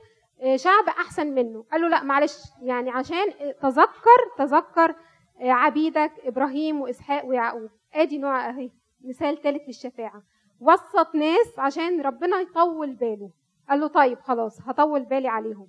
شعب 0.55 0.87
أحسن 0.87 1.27
منه. 1.27 1.65
قال 1.71 1.81
له 1.81 1.87
لا 1.87 2.03
معلش 2.03 2.37
يعني 2.61 2.91
عشان 2.91 3.25
تذكر 3.61 4.19
تذكر 4.37 4.95
آه، 5.41 5.51
عبيدك 5.51 6.11
إبراهيم 6.23 6.81
وإسحاق 6.81 7.25
ويعقوب. 7.25 7.69
آدي 7.93 8.17
نوع 8.17 8.49
أهي 8.49 8.71
مثال 9.03 9.41
ثالث 9.41 9.61
للشفاعة. 9.67 10.23
وسط 10.59 11.15
ناس 11.15 11.59
عشان 11.59 12.01
ربنا 12.01 12.39
يطول 12.39 12.93
باله. 12.95 13.29
قال 13.69 13.79
له 13.79 13.87
طيب 13.87 14.19
خلاص 14.19 14.61
هطول 14.61 15.03
بالي 15.05 15.27
عليهم. 15.27 15.67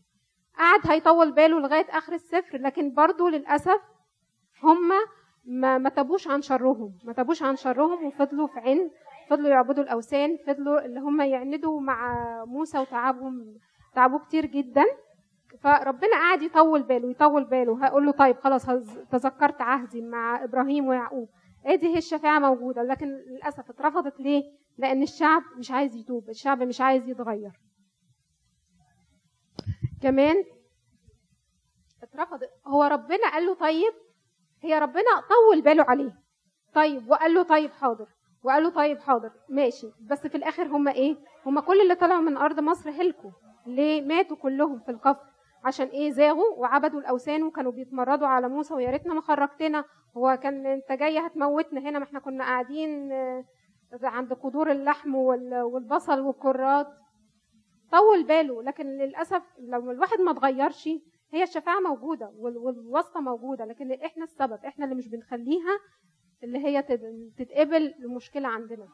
قعد 0.58 0.80
هيطول 0.85 1.32
باله 1.32 1.61
لغاية 1.61 1.87
آخر 1.90 2.12
السفر 2.12 2.58
لكن 2.58 2.94
برضه 2.94 3.30
للأسف 3.30 3.80
هم 4.62 4.90
ما 5.44 5.78
ما 5.78 5.88
تابوش 5.88 6.28
عن 6.28 6.42
شرهم. 6.42 6.99
ما 7.04 7.12
تابوش 7.12 7.42
عن 7.42 7.56
شرهم 7.56 8.06
وفضلوا 8.06 8.46
في 8.46 8.61
عند 8.61 8.90
فضلوا 9.30 9.49
يعبدوا 9.50 9.85
الأوثان 9.85 10.37
فضلوا 10.46 10.85
اللي 10.85 11.00
هم 11.00 11.20
يعندوا 11.20 11.80
مع 11.80 12.14
موسى 12.44 12.78
وتعبهم. 12.78 13.58
تعبوه 13.97 14.19
كتير 14.19 14.47
جدا. 14.47 14.85
فربنا 15.61 16.12
قعد 16.12 16.43
يطول 16.43 16.83
باله 16.83 17.11
يطول 17.11 17.45
باله. 17.45 17.87
هقول 17.87 18.07
له 18.07 18.12
طيب 18.12 18.38
خلاص 18.38 18.67
تذكرت 19.11 19.61
عهدي 19.61 20.03
مع 20.03 20.45
إبراهيم 20.45 20.87
ويعقوب. 20.87 21.29
ادي 21.67 21.87
هي 21.87 21.99
الشفاعة 21.99 22.38
موجودة؟ 22.38 22.83
لكن 22.83 23.07
للأسف 23.07 23.71
اترفضت 23.71 24.21
ليه؟ 24.21 24.43
لأن 24.79 25.03
الشعب 25.03 25.43
مش 25.59 25.71
عايز 25.71 25.97
يتوب 25.97 26.29
الشعب 26.29 26.62
مش 26.62 26.81
عايز 26.81 27.09
يتغير. 27.09 27.53
كمان 30.03 30.37
اترفض. 32.03 32.41
هو 32.67 32.83
ربنا 32.83 33.31
قال 33.33 33.47
له 33.47 33.55
طيب؟ 33.55 33.93
هي 34.62 34.79
ربنا 34.79 35.23
طول 35.29 35.62
باله 35.62 35.85
عليه. 35.88 36.12
طيب 36.75 37.11
وقال 37.11 37.35
له 37.35 37.43
طيب 37.43 37.71
حاضر 37.71 38.07
وقال 38.43 38.62
له 38.62 38.71
طيب 38.71 38.99
حاضر 38.99 39.31
ماشي. 39.49 39.87
بس 40.00 40.26
في 40.26 40.35
الآخر 40.35 40.67
هم 40.67 40.88
إيه؟ 40.88 41.17
هم 41.47 41.61
كل 41.61 41.81
اللي 41.81 41.95
طلعوا 41.95 42.21
من 42.23 42.37
أرض 42.37 42.61
مصر 42.61 42.91
هلكوا. 42.91 43.31
ليه 43.66 44.02
ماتوا 44.02 44.37
كلهم 44.37 44.78
في 44.78 44.90
القفر 44.90 45.26
عشان 45.64 45.87
إيه 45.87 46.11
زاغوا 46.11 46.54
وعبدوا 46.56 47.00
الأوثان 47.00 47.42
وكانوا 47.42 47.73
بيتمردوا 47.73 48.26
على 48.26 48.49
موسى 48.49 48.75
ويا 48.75 48.90
ريتنا 48.90 49.14
ما 49.14 49.20
خرجتنا. 49.20 49.85
هو 50.16 50.38
كان 50.42 50.66
أنت 50.66 50.92
جاي 50.92 51.18
هتموتنا 51.18 51.80
هنا 51.80 51.99
ما 51.99 52.04
إحنا 52.04 52.20
كنا 52.20 52.44
قاعدين 52.44 53.12
آه، 53.12 53.44
عند 54.02 54.32
قدور 54.32 54.70
اللحم 54.70 55.14
والبصل 55.14 56.20
والكرات. 56.20 56.87
طول 57.92 58.25
باله 58.25 58.62
لكن 58.62 58.87
للأسف 58.87 59.42
لو 59.58 59.90
الواحد 59.90 60.20
ما 60.20 60.30
اتغيرش 60.30 60.88
هي 61.32 61.42
الشفاعة 61.42 61.80
موجودة 61.80 62.32
والواسطة 62.37 63.20
موجودة 63.20 63.64
لكن 63.64 63.92
إحنا 63.92 64.25
السبب 64.25 64.64
إحنا 64.64 64.85
اللي 64.85 64.96
مش 64.96 65.08
بنخليها 65.08 65.78
اللي 66.42 66.58
هي 66.58 66.82
تتقبل 67.38 67.94
المشكلة 68.04 68.49
عندنا. 68.49 68.88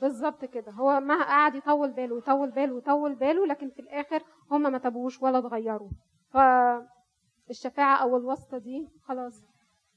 بالظبط 0.00 0.44
كده. 0.44 0.72
هو 0.72 1.00
ما 1.00 1.22
قعد 1.24 1.54
يطول 1.54 1.90
باله 1.92 2.14
ويطول 2.14 2.50
باله 2.50 2.74
ويطول 2.74 3.14
باله 3.14 3.46
لكن 3.46 3.70
في 3.70 3.78
الآخر 3.80 4.22
هم 4.50 4.62
ما 4.62 4.78
تابوش 4.78 5.22
ولا 5.22 5.38
اتغيروا. 5.38 5.90
فالشفاعه 6.30 7.96
أو 7.96 8.16
الواسطة 8.16 8.58
دي 8.58 8.88
خلاص. 9.04 9.42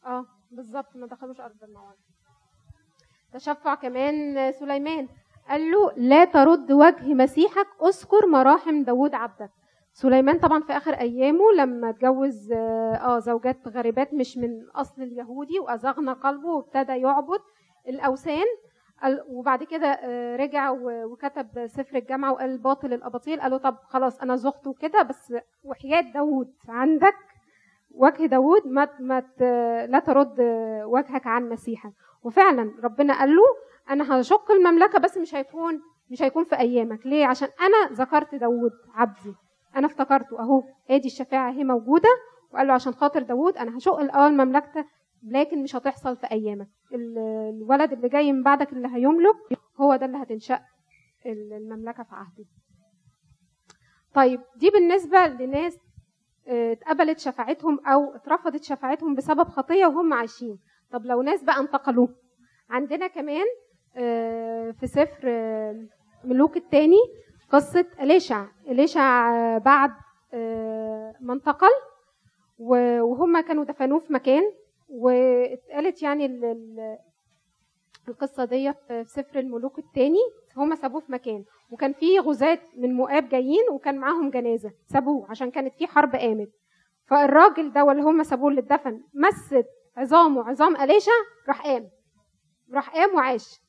آه 0.06 0.26
بالظبط 0.52 0.96
ما 0.96 1.08
دخلوش 1.08 1.40
أرض 1.42 1.64
الموعد. 1.64 1.96
تشفع 3.34 3.76
كمان 3.76 4.52
سليمان. 4.52 5.08
قال 5.50 5.72
له 5.72 5.92
لا 5.98 6.26
ترد 6.26 6.72
وجه 6.72 7.14
مسيحك 7.14 7.68
اذكر 7.86 8.26
مراحم 8.28 8.84
داود 8.84 9.14
عبدك. 9.16 9.50
سليمان 9.94 10.40
طبعا 10.40 10.62
في 10.62 10.78
آخر 10.78 10.94
أيامه 10.94 11.52
لما 11.58 11.90
اتجوز 11.90 12.52
آه 12.52 13.20
زوجات 13.20 13.68
غريبات 13.68 14.14
مش 14.14 14.38
من 14.38 14.70
أصل 14.76 15.02
اليهودي 15.02 15.60
وازغنا 15.60 16.14
قلبه 16.14 16.48
وابتدى 16.48 16.92
يعبد 16.92 17.40
الأوثان 17.88 18.46
وبعد 19.30 19.64
كده 19.64 19.88
آه، 19.88 20.36
رجع 20.36 20.72
وكتب 20.84 21.68
سفر 21.68 21.98
الجامعة 21.98 22.32
وقال 22.34 22.58
باطل 22.58 22.94
الأباطيل. 22.94 23.42
قالوا 23.42 23.58
طب 23.58 23.76
خلاص 23.84 24.22
أنا 24.22 24.36
زغته 24.36 24.74
كده 24.74 25.02
بس 25.02 25.34
وحياة 25.64 26.02
داود 26.14 26.54
عندك 26.68 27.16
وجه 27.92 28.26
داود 28.26 28.68
ما 28.68 28.90
ما 29.00 29.24
لا 29.90 30.00
ترد 30.00 30.36
وجهك 30.86 31.28
عن 31.28 31.50
مسيحك. 31.50 31.94
وفعلا 32.24 32.72
ربنا 32.84 33.20
قال 33.20 33.36
له 33.36 33.44
أنا 33.90 34.20
هشق 34.20 34.52
المملكة 34.52 35.00
بس 35.00 35.18
مش 35.18 35.36
هيكون 35.36 35.82
مش 36.12 36.22
هيكون 36.22 36.44
في 36.44 36.60
أيامك. 36.60 37.06
ليه؟ 37.06 37.26
عشان 37.26 37.48
أنا 37.62 37.96
ذكرت 37.96 38.36
داود 38.36 38.72
عبدي. 38.96 39.34
أنا 39.76 39.86
افتكرته 39.88 40.40
أهو. 40.40 40.64
ادي 40.90 41.08
الشفاعة 41.08 41.50
اهي 41.52 41.64
موجودة. 41.64 42.10
وقال 42.54 42.68
له 42.68 42.74
عشان 42.74 42.94
خاطر 42.94 43.22
داود 43.22 43.58
أنا 43.58 43.78
هشق 43.78 44.00
الأول 44.00 44.32
مملكتك 44.34 44.86
لكن 45.28 45.64
مش 45.64 45.76
هتحصل 45.76 46.18
في 46.18 46.32
أيامك. 46.32 46.68
الولد 46.94 47.92
اللي 47.94 48.10
جاي 48.10 48.34
من 48.34 48.44
بعدك 48.44 48.74
اللي 48.74 48.88
هيملك 48.88 49.36
هو 49.78 49.96
ده 49.96 50.06
اللي 50.06 50.18
هتنشأ 50.18 50.60
المملكة 51.26 52.04
في 52.04 52.16
عهده. 52.16 52.46
طيب 54.14 54.42
دي 54.56 54.70
بالنسبة 54.70 55.28
لناس 55.28 55.78
آه، 56.48 56.72
اتقبلت 56.72 57.20
شفاعتهم 57.20 57.80
أو 57.88 58.16
اترفضت 58.16 58.64
شفاعتهم 58.64 59.16
بسبب 59.16 59.48
خطية 59.50 59.86
وهم 59.86 60.14
عايشين. 60.14 60.60
طب 60.92 61.06
لو 61.06 61.22
ناس 61.22 61.44
بقى 61.44 61.60
انتقلوا 61.60 62.08
عندنا 62.70 63.08
كمان 63.08 63.46
آه، 63.98 64.72
في 64.72 64.88
سفر 64.88 65.20
آه، 65.26 65.86
ملوك 66.24 66.58
الثاني 66.58 66.98
قصة 67.52 67.86
إليشع. 68.00 68.46
إليشع 68.68 69.32
بعد 69.58 69.92
ما 71.22 71.34
انتقل 71.34 71.70
وهم 72.60 73.40
كانوا 73.40 73.64
دفنوه 73.64 74.00
في 74.00 74.14
مكان. 74.14 74.44
واتقالت 74.90 76.04
يعني 76.04 76.26
القصة 78.08 78.46
دي 78.46 78.74
في 78.74 79.04
سفر 79.08 79.40
الملوك 79.40 79.80
الثاني 79.80 80.20
هم 80.58 80.76
سابوه 80.76 81.02
في 81.02 81.12
مكان 81.12 81.44
وكان 81.72 81.94
في 81.94 82.20
غزاة 82.20 82.60
من 82.78 82.94
مؤاب 82.94 83.30
جايين 83.30 83.70
وكان 83.72 83.98
معاهم 83.98 84.30
جنازة 84.30 84.72
سابوه 84.88 85.30
عشان 85.32 85.52
كانت 85.52 85.74
في 85.76 85.88
حرب 85.88 86.16
قامت 86.16 86.50
فالراجل 87.06 87.72
ده 87.74 87.92
اللي 87.92 88.04
هم 88.04 88.24
سابوه 88.24 88.50
اللي 88.50 88.62
اتدفن 88.62 89.02
مست 89.14 89.66
عظامه 89.98 90.50
عظام 90.50 90.76
أليشا 90.76 91.12
راح 91.48 91.62
قام. 91.68 91.90
راح 92.74 92.90
قام 92.96 93.16
وعاش. 93.16 93.60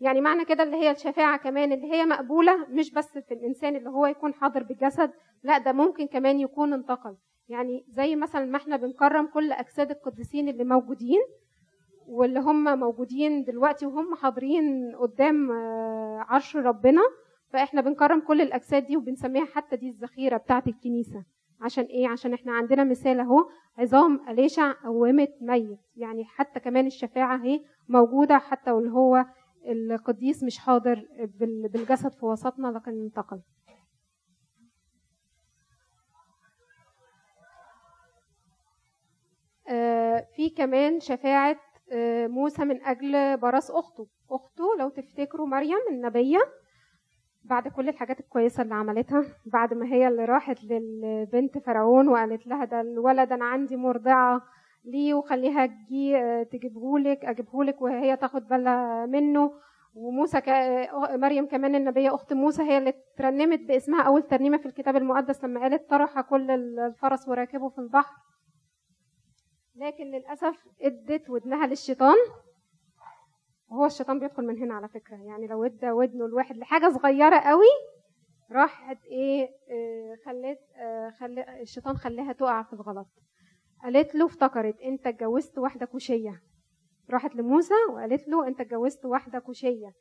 يعني 0.00 0.20
معنى 0.20 0.44
كده 0.44 0.62
اللي 0.62 0.76
هي 0.76 0.90
الشفاعة 0.90 1.38
كمان 1.38 1.72
اللي 1.72 1.92
هي 1.92 2.04
مقبولة 2.06 2.66
مش 2.68 2.92
بس 2.92 3.18
في 3.18 3.34
الإنسان 3.34 3.76
اللي 3.76 3.90
هو 3.90 4.06
يكون 4.06 4.34
حاضر 4.34 4.62
بالجسد 4.62 5.10
لا 5.42 5.58
ده 5.58 5.72
ممكن 5.72 6.06
كمان 6.06 6.40
يكون 6.40 6.72
انتقل. 6.72 7.16
يعني 7.48 7.84
زي 7.88 8.16
مثلا 8.16 8.44
ما 8.44 8.56
إحنا 8.56 8.76
بنكرم 8.76 9.26
كل 9.26 9.52
أجساد 9.52 9.90
القديسين 9.90 10.48
اللي 10.48 10.64
موجودين 10.64 11.20
واللي 12.08 12.40
هم 12.40 12.78
موجودين 12.78 13.44
دلوقتي 13.44 13.86
وهم 13.86 14.14
حاضرين 14.14 14.96
قدام 14.96 15.50
آه، 15.50 16.24
عرش 16.28 16.56
ربنا 16.56 17.02
فاحنا 17.50 17.80
بنكرم 17.80 18.20
كل 18.20 18.40
الأجساد 18.40 18.86
دي 18.86 18.96
وبنسميها 18.96 19.44
حتى 19.44 19.76
دي 19.76 19.88
الذخيرة 19.88 20.36
بتاعه 20.36 20.62
الكنيسة. 20.66 21.24
عشان 21.60 21.84
إيه؟ 21.84 22.08
عشان 22.08 22.34
إحنا 22.34 22.52
عندنا 22.52 22.84
مثال 22.84 23.20
أهو 23.20 23.48
عظام 23.78 24.28
أليشع 24.28 24.72
قومت 24.72 25.32
ميت. 25.40 25.78
يعني 25.96 26.24
حتى 26.24 26.60
كمان 26.60 26.86
الشفاعة 26.86 27.36
أهي 27.36 27.60
موجودة 27.88 28.38
حتى 28.38 28.70
واللي 28.70 28.90
هو 28.90 29.24
القديس 29.66 30.42
مش 30.44 30.58
حاضر 30.58 31.06
بالجسد 31.72 32.12
في 32.12 32.26
وسطنا 32.26 32.68
لكن 32.68 32.90
انتقل. 32.90 33.40
في 40.36 40.50
كمان 40.56 41.00
شفاعة 41.00 41.56
آه، 41.92 42.26
موسى 42.26 42.64
من 42.64 42.82
أجل 42.84 43.36
براس 43.36 43.70
أخته. 43.70 44.06
أخته 44.30 44.64
لو 44.78 44.88
تفتكروا 44.88 45.46
مريم 45.46 45.78
النبية 45.90 46.38
بعد 47.44 47.68
كل 47.68 47.88
الحاجات 47.88 48.20
الكويسة 48.20 48.62
اللي 48.62 48.74
عملتها 48.74 49.24
بعد 49.46 49.74
ما 49.74 49.86
هي 49.86 50.08
اللي 50.08 50.24
راحت 50.24 50.64
للبنت 50.64 51.58
فرعون 51.58 52.08
وقالت 52.08 52.46
لها 52.46 52.64
ده 52.64 52.80
الولد 52.80 53.32
أنا 53.32 53.44
عندي 53.44 53.76
مرضعة 53.76 54.42
ليه 54.84 55.14
وخليها 55.14 55.66
تجي 55.66 56.16
آه، 56.16 56.42
تجيبهولك 56.42 57.24
أجيبهولك 57.24 57.82
وهي 57.82 58.16
تاخد 58.16 58.48
بالها 58.48 59.06
منه. 59.06 59.52
وموسى 59.94 60.40
ك... 60.40 60.48
مريم 61.14 61.46
كمان 61.46 61.74
النبية 61.74 62.14
أخت 62.14 62.32
موسى 62.32 62.62
هي 62.62 62.78
اللي 62.78 62.92
ترنمت 63.16 63.60
باسمها 63.60 64.02
أول 64.02 64.22
ترنيمة 64.22 64.58
في 64.58 64.66
الكتاب 64.66 64.96
المقدس 64.96 65.44
لما 65.44 65.60
قالت 65.60 65.90
طرح 65.90 66.20
كل 66.20 66.50
الفرس 66.50 67.28
وراكبه 67.28 67.68
في 67.68 67.78
البحر. 67.78 68.14
لكن 69.78 70.04
للأسف 70.04 70.64
ادت 70.82 71.30
ودنها 71.30 71.66
للشيطان 71.66 72.16
وهو 73.70 73.86
الشيطان 73.86 74.18
بيدخل 74.18 74.46
من 74.46 74.58
هنا 74.58 74.74
على 74.74 74.88
فكرة. 74.88 75.16
يعني 75.16 75.46
لو 75.46 75.64
ادى 75.64 75.90
ودنه 75.90 76.26
الواحد 76.26 76.56
لحاجة 76.56 76.88
صغيرة 76.88 77.38
قوي 77.38 77.66
راحت 78.52 79.04
إيه 79.04 79.48
آه 79.70 80.16
خلت 80.26 80.58
آه 80.76 81.10
خلي 81.10 81.60
الشيطان 81.62 81.96
خلاها 81.96 82.32
تقع 82.32 82.62
في 82.62 82.72
الغلط. 82.72 83.06
قالت 83.82 84.14
له 84.14 84.26
افتكرت 84.26 84.80
أنت 84.80 85.06
اتجوزت 85.06 85.58
واحدة 85.58 85.86
كوشية. 85.86 86.40
راحت 87.10 87.34
لموسى 87.34 87.74
وقالت 87.92 88.28
له 88.28 88.46
أنت 88.48 88.60
اتجوزت 88.60 89.04
واحدة 89.04 89.38
كوشية. 89.38 89.92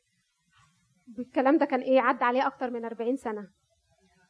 الكلام 1.20 1.58
ده 1.58 1.66
كان 1.66 1.80
إيه 1.82 2.02
عدى 2.02 2.24
عليه 2.24 2.48
أكتر 2.48 2.70
من 2.72 2.86
40 2.86 3.16
سنة. 3.16 3.48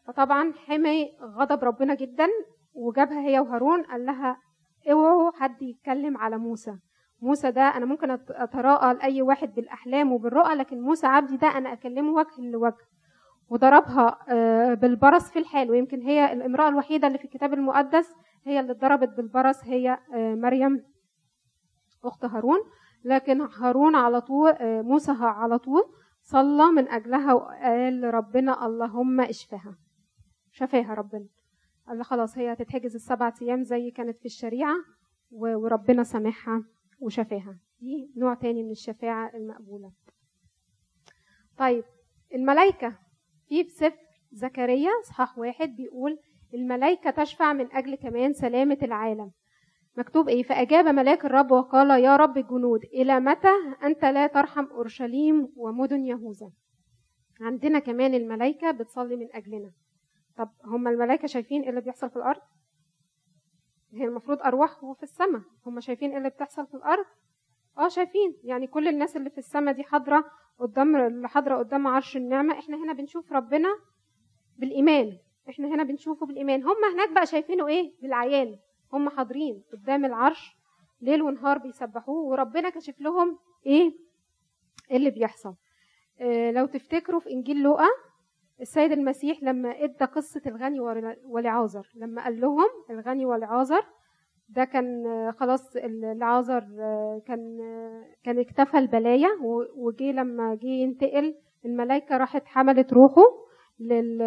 فطبعا 0.07 0.53
حمي 0.53 1.17
غضب 1.21 1.63
ربنا 1.63 1.95
جدا 1.95 2.27
وجابها 2.73 3.21
هي 3.21 3.39
وهارون 3.39 3.83
قال 3.83 4.05
لها 4.05 4.37
اوعوا 4.91 5.32
حد 5.32 5.62
يتكلم 5.62 6.17
على 6.17 6.38
موسى. 6.38 6.77
موسى 7.22 7.51
ده 7.51 7.62
أنا 7.62 7.86
ممكن 7.86 8.12
أتراءى 8.29 8.94
لأي 8.94 9.22
واحد 9.22 9.53
بالأحلام 9.56 10.12
وبالرؤى 10.12 10.56
لكن 10.56 10.82
موسى 10.82 11.08
عبدي 11.08 11.38
ده 11.38 11.48
أنا 11.48 11.74
أكلمه 11.74 12.12
وجه 12.13 12.41
لوجه 12.51 12.75
وضربها 13.50 14.17
آه، 14.29 14.74
بالبرص 14.74 15.32
في 15.32 15.39
الحال. 15.39 15.72
ويمكن 15.72 16.01
هي 16.01 16.34
الامرأة 16.34 16.70
الوحيدة 16.70 17.08
اللي 17.08 17.17
في 17.17 17.25
الكتاب 17.25 17.53
المقدس 17.53 18.13
هي 18.46 18.60
اللي 18.60 18.72
اتضربت 18.72 19.10
بالبرص 19.17 19.63
هي 19.63 20.00
آه، 20.13 20.36
مريم 20.36 20.84
أخت 22.06 22.25
هارون. 22.25 22.60
لكن 23.03 23.41
هارون 23.41 23.96
على 23.96 24.22
طول 24.22 24.50
آه، 24.51 24.82
موسى 24.82 25.12
على 25.20 25.58
طول 25.60 25.84
صلى 26.22 26.65
من 26.72 26.88
أجلها 26.88 27.34
وقال 27.34 28.01
لربنا 28.01 28.65
اللهم 28.65 29.22
اشفها. 29.22 29.75
شفاها 30.51 30.94
ربنا. 30.94 31.25
قال 31.88 32.06
خلاص 32.06 32.38
هي 32.38 32.53
هتتحجز 32.53 32.96
السبع 32.96 33.34
أيام 33.41 33.63
زي 33.63 33.91
كانت 33.91 34.17
في 34.20 34.25
الشريعة 34.25 34.75
وربنا 35.32 36.03
سامحها 36.03 36.63
وشفاها. 37.00 37.58
دي 37.79 38.12
نوع 38.17 38.34
تاني 38.34 38.63
من 38.63 38.72
الشفاعة 38.72 39.32
المقبولة. 39.36 39.91
طيب 41.58 41.84
الملائكة 42.34 42.96
في 43.50 43.63
في 43.63 43.70
سفر 43.70 43.98
زكريا 44.32 44.89
اصحاح 45.03 45.38
واحد 45.38 45.75
بيقول 45.75 46.20
الملائكة 46.53 47.10
تشفع 47.10 47.53
من 47.53 47.72
أجل 47.72 47.96
كمان 47.96 48.34
سلامة 48.34 48.77
العالم. 48.84 49.32
مكتوب 49.98 50.29
إيه؟ 50.29 50.44
فأجاب 50.44 50.86
ملاك 50.86 51.25
الرب 51.25 51.51
وقال 51.51 52.03
يا 52.03 52.15
رب 52.15 52.38
الجنود 52.38 52.84
إلى 52.84 53.20
متى 53.20 53.51
أنت 53.84 54.06
لا 54.06 54.27
ترحم 54.27 54.65
أورشليم 54.65 55.53
ومدن 55.56 56.06
يهوذا؟ 56.06 56.51
عندنا 57.41 57.79
كمان 57.79 58.13
الملائكة 58.13 58.72
بتصلي 58.72 59.15
من 59.15 59.27
أجلنا. 59.36 59.72
طب 60.38 60.50
هم 60.63 60.88
الملائكة 60.88 61.27
شايفين 61.27 61.62
إيه 61.62 61.70
اللي 61.70 61.82
بيحصل 61.82 62.10
في 62.10 62.15
الأرض؟ 62.15 62.41
هي 63.94 64.06
المفروض 64.06 64.41
أرواح 64.41 64.79
في 64.98 65.03
السماء. 65.03 65.41
هم 65.65 65.79
شايفين 65.79 66.12
إيه 66.12 66.17
اللي 66.17 66.29
بتحصل 66.29 66.67
في 66.67 66.74
الأرض؟ 66.74 67.06
آه 67.77 67.88
شايفين. 67.88 68.36
يعني 68.44 68.67
كل 68.67 68.88
الناس 68.88 69.17
اللي 69.17 69.29
في 69.29 69.38
السماء 69.38 69.74
دي 69.74 69.84
حاضرة 69.84 70.25
قدام 70.60 70.96
اللي 70.96 71.29
حاضرة 71.29 71.58
قدام 71.58 71.88
عرش 71.88 72.17
النعمة 72.17 72.60
إحنا 72.60 72.77
هنا 72.77 72.94
بنشوف 72.94 73.34
ربنا 73.34 73.70
بالإيمان. 74.58 75.17
إحنا 75.50 75.67
هنا 75.67 75.84
بنشوفه 75.84 76.25
بالإيمان. 76.25 76.63
هم 76.63 76.75
هناك 76.94 77.12
بقى 77.12 77.25
شايفينه 77.25 77.67
إيه؟ 77.67 77.94
بالعيان. 78.01 78.60
هم 78.94 79.10
حاضرين 79.10 79.63
قدام 79.72 80.06
العرش 80.06 80.58
ليل 81.01 81.22
ونهار 81.22 81.58
بيسبحوه 81.58 82.22
وربنا 82.22 82.70
كشف 82.70 83.01
لهم 83.01 83.39
إيه 83.65 83.94
اللي 84.91 85.10
بيحصل. 85.10 85.56
آه 86.20 86.51
لو 86.51 86.65
تفتكروا 86.65 87.20
في 87.20 87.29
إنجيل 87.29 87.62
لوقا 87.62 87.88
السيد 88.61 88.91
المسيح 88.91 89.43
لما 89.43 89.83
ادى 89.83 90.05
قصة 90.05 90.41
الغني 90.45 90.79
والعازر 91.25 91.87
لما 91.95 92.23
قال 92.23 92.41
لهم 92.41 92.67
الغني 92.89 93.25
والعازر 93.25 93.81
ده 94.49 94.63
كان 94.63 95.03
خلاص 95.31 95.75
العازر 95.75 96.59
كان 97.27 97.59
كان 98.23 98.39
اكتفى 98.39 98.77
البلايا 98.77 99.29
وجي 99.75 100.11
لما 100.11 100.55
جه 100.55 100.67
ينتقل 100.67 101.35
الملائكة 101.65 102.17
راحت 102.17 102.45
حملت 102.45 102.93
روحه 102.93 103.21
لل... 103.79 104.21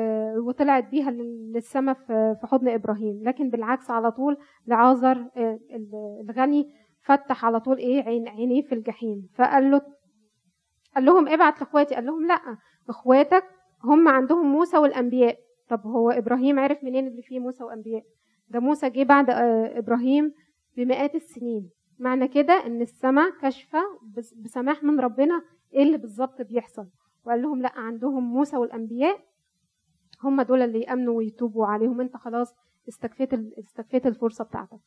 وطلعت 0.46 0.88
بيها 0.90 1.10
للسماء 1.10 1.94
في 2.04 2.46
حضن 2.46 2.68
إبراهيم. 2.68 3.22
لكن 3.22 3.50
بالعكس 3.50 3.90
على 3.90 4.10
طول 4.10 4.36
لعازر 4.66 5.26
الغني 6.30 6.74
فتح 7.02 7.44
على 7.44 7.60
طول 7.60 7.78
إيه 7.78 8.02
عين 8.02 8.28
عينيه 8.28 8.62
في 8.62 8.74
الجحيم. 8.74 9.28
فقال 9.34 9.70
له 9.70 9.80
قال 10.94 11.04
لهم 11.04 11.28
ابعت 11.28 11.60
لإخواتي. 11.60 11.94
قال 11.94 12.06
لهم 12.06 12.26
لا 12.26 12.40
إخواتك 12.88 13.44
هم 13.84 14.08
عندهم 14.08 14.46
موسى 14.52 14.78
والأنبياء. 14.78 15.38
طب 15.68 15.86
هو 15.86 16.10
إبراهيم 16.10 16.58
عرف 16.58 16.84
منين 16.84 17.06
اللي 17.06 17.22
فيه 17.22 17.38
موسى 17.38 17.64
وأنبياء؟ 17.64 18.04
ده 18.48 18.60
موسى 18.60 18.90
جه 18.90 19.02
بعد 19.02 19.30
آه، 19.30 19.78
إبراهيم 19.78 20.34
بمئات 20.76 21.14
السنين. 21.14 21.70
معنى 21.98 22.28
كده 22.28 22.66
إن 22.66 22.80
السماء 22.82 23.30
كشفه 23.42 23.82
بسماح 24.36 24.82
من 24.82 25.00
ربنا 25.00 25.42
إيه 25.74 25.82
اللي 25.82 25.98
بالظبط 25.98 26.42
بيحصل. 26.42 26.86
وقال 27.24 27.42
لهم 27.42 27.62
لأ 27.62 27.72
عندهم 27.76 28.32
موسى 28.32 28.56
والأنبياء 28.56 29.20
هم 30.24 30.42
دول 30.42 30.62
اللي 30.62 30.80
يأمنوا 30.80 31.14
ويتوبوا 31.14 31.66
عليهم. 31.66 32.00
أنت 32.00 32.16
خلاص 32.16 32.54
استكفيت 32.88 33.34
استكفيت 33.58 34.06
الفرصة 34.06 34.44
بتاعتك. 34.44 34.80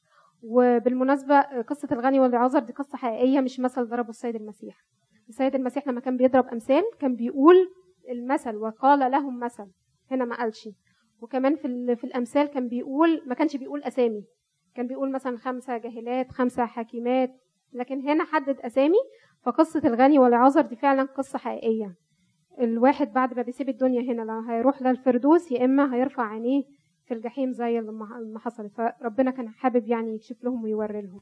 وبالمناسبة 0.44 1.42
قصة 1.42 1.88
الغني 1.92 2.20
والعازر 2.20 2.60
دي 2.60 2.74
قصة 2.74 2.98
حقيقية 2.98 3.40
مش 3.42 3.60
مثل 3.60 3.86
ضربه 3.86 4.10
السيد 4.10 4.36
المسيح. 4.36 4.76
السيد 5.30 5.56
المسيح 5.56 5.88
لما 5.88 6.00
كان 6.00 6.18
بيضرب 6.18 6.48
أمثال 6.48 6.84
كان 7.00 7.16
بيقول 7.16 7.56
المثل 8.10 8.56
وقال 8.56 9.12
لهم 9.12 9.40
مثل 9.40 9.68
هنا 10.12 10.26
ما 10.26 10.36
قالش. 10.36 10.70
وكمان 11.22 11.56
في 11.56 11.96
في 11.96 12.04
الأمثال 12.04 12.48
كان 12.48 12.68
بيقول 12.68 13.22
ما 13.28 13.36
كانش 13.36 13.56
بيقول 13.58 13.84
أسامي. 13.84 14.26
كان 14.76 14.88
بيقول 14.88 15.12
مثلا 15.12 15.38
خمسة 15.38 15.78
جاهلات 15.78 16.32
خمسة 16.32 16.66
حكيمات 16.66 17.32
لكن 17.74 18.10
هنا 18.10 18.24
حدد 18.24 18.60
أسامي 18.60 18.98
فقصة 19.42 19.82
الغني 19.86 20.20
والعذر 20.20 20.62
دي 20.62 20.76
فعلا 20.76 21.04
قصة 21.04 21.40
حقيقية. 21.40 21.96
الواحد 22.60 23.14
بعد 23.14 23.34
ما 23.34 23.42
بيسيب 23.42 23.70
الدنيا 23.70 24.02
هنا 24.02 24.22
لو 24.22 24.40
هيروح 24.40 24.82
للفردوس 24.82 25.52
يا 25.52 25.66
إما 25.66 25.96
هيرفع 25.96 26.24
عينيه 26.24 26.64
في 27.06 27.14
الجحيم 27.14 27.52
زي 27.52 27.82
ما 27.82 28.40
حصل 28.40 28.70
فربنا 28.70 29.32
كان 29.32 29.50
حابب 29.50 29.88
يعني 29.88 30.16
يكشف 30.16 30.44
لهم 30.44 30.64
ويوري 30.64 31.02
لهم. 31.02 31.22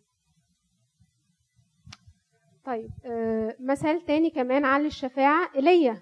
طيب 2.66 2.90
آه 3.06 3.56
مثال 3.60 4.06
تاني 4.06 4.30
كمان 4.30 4.66
على 4.66 4.88
الشفاعة 4.88 5.50
إيليا. 5.56 6.02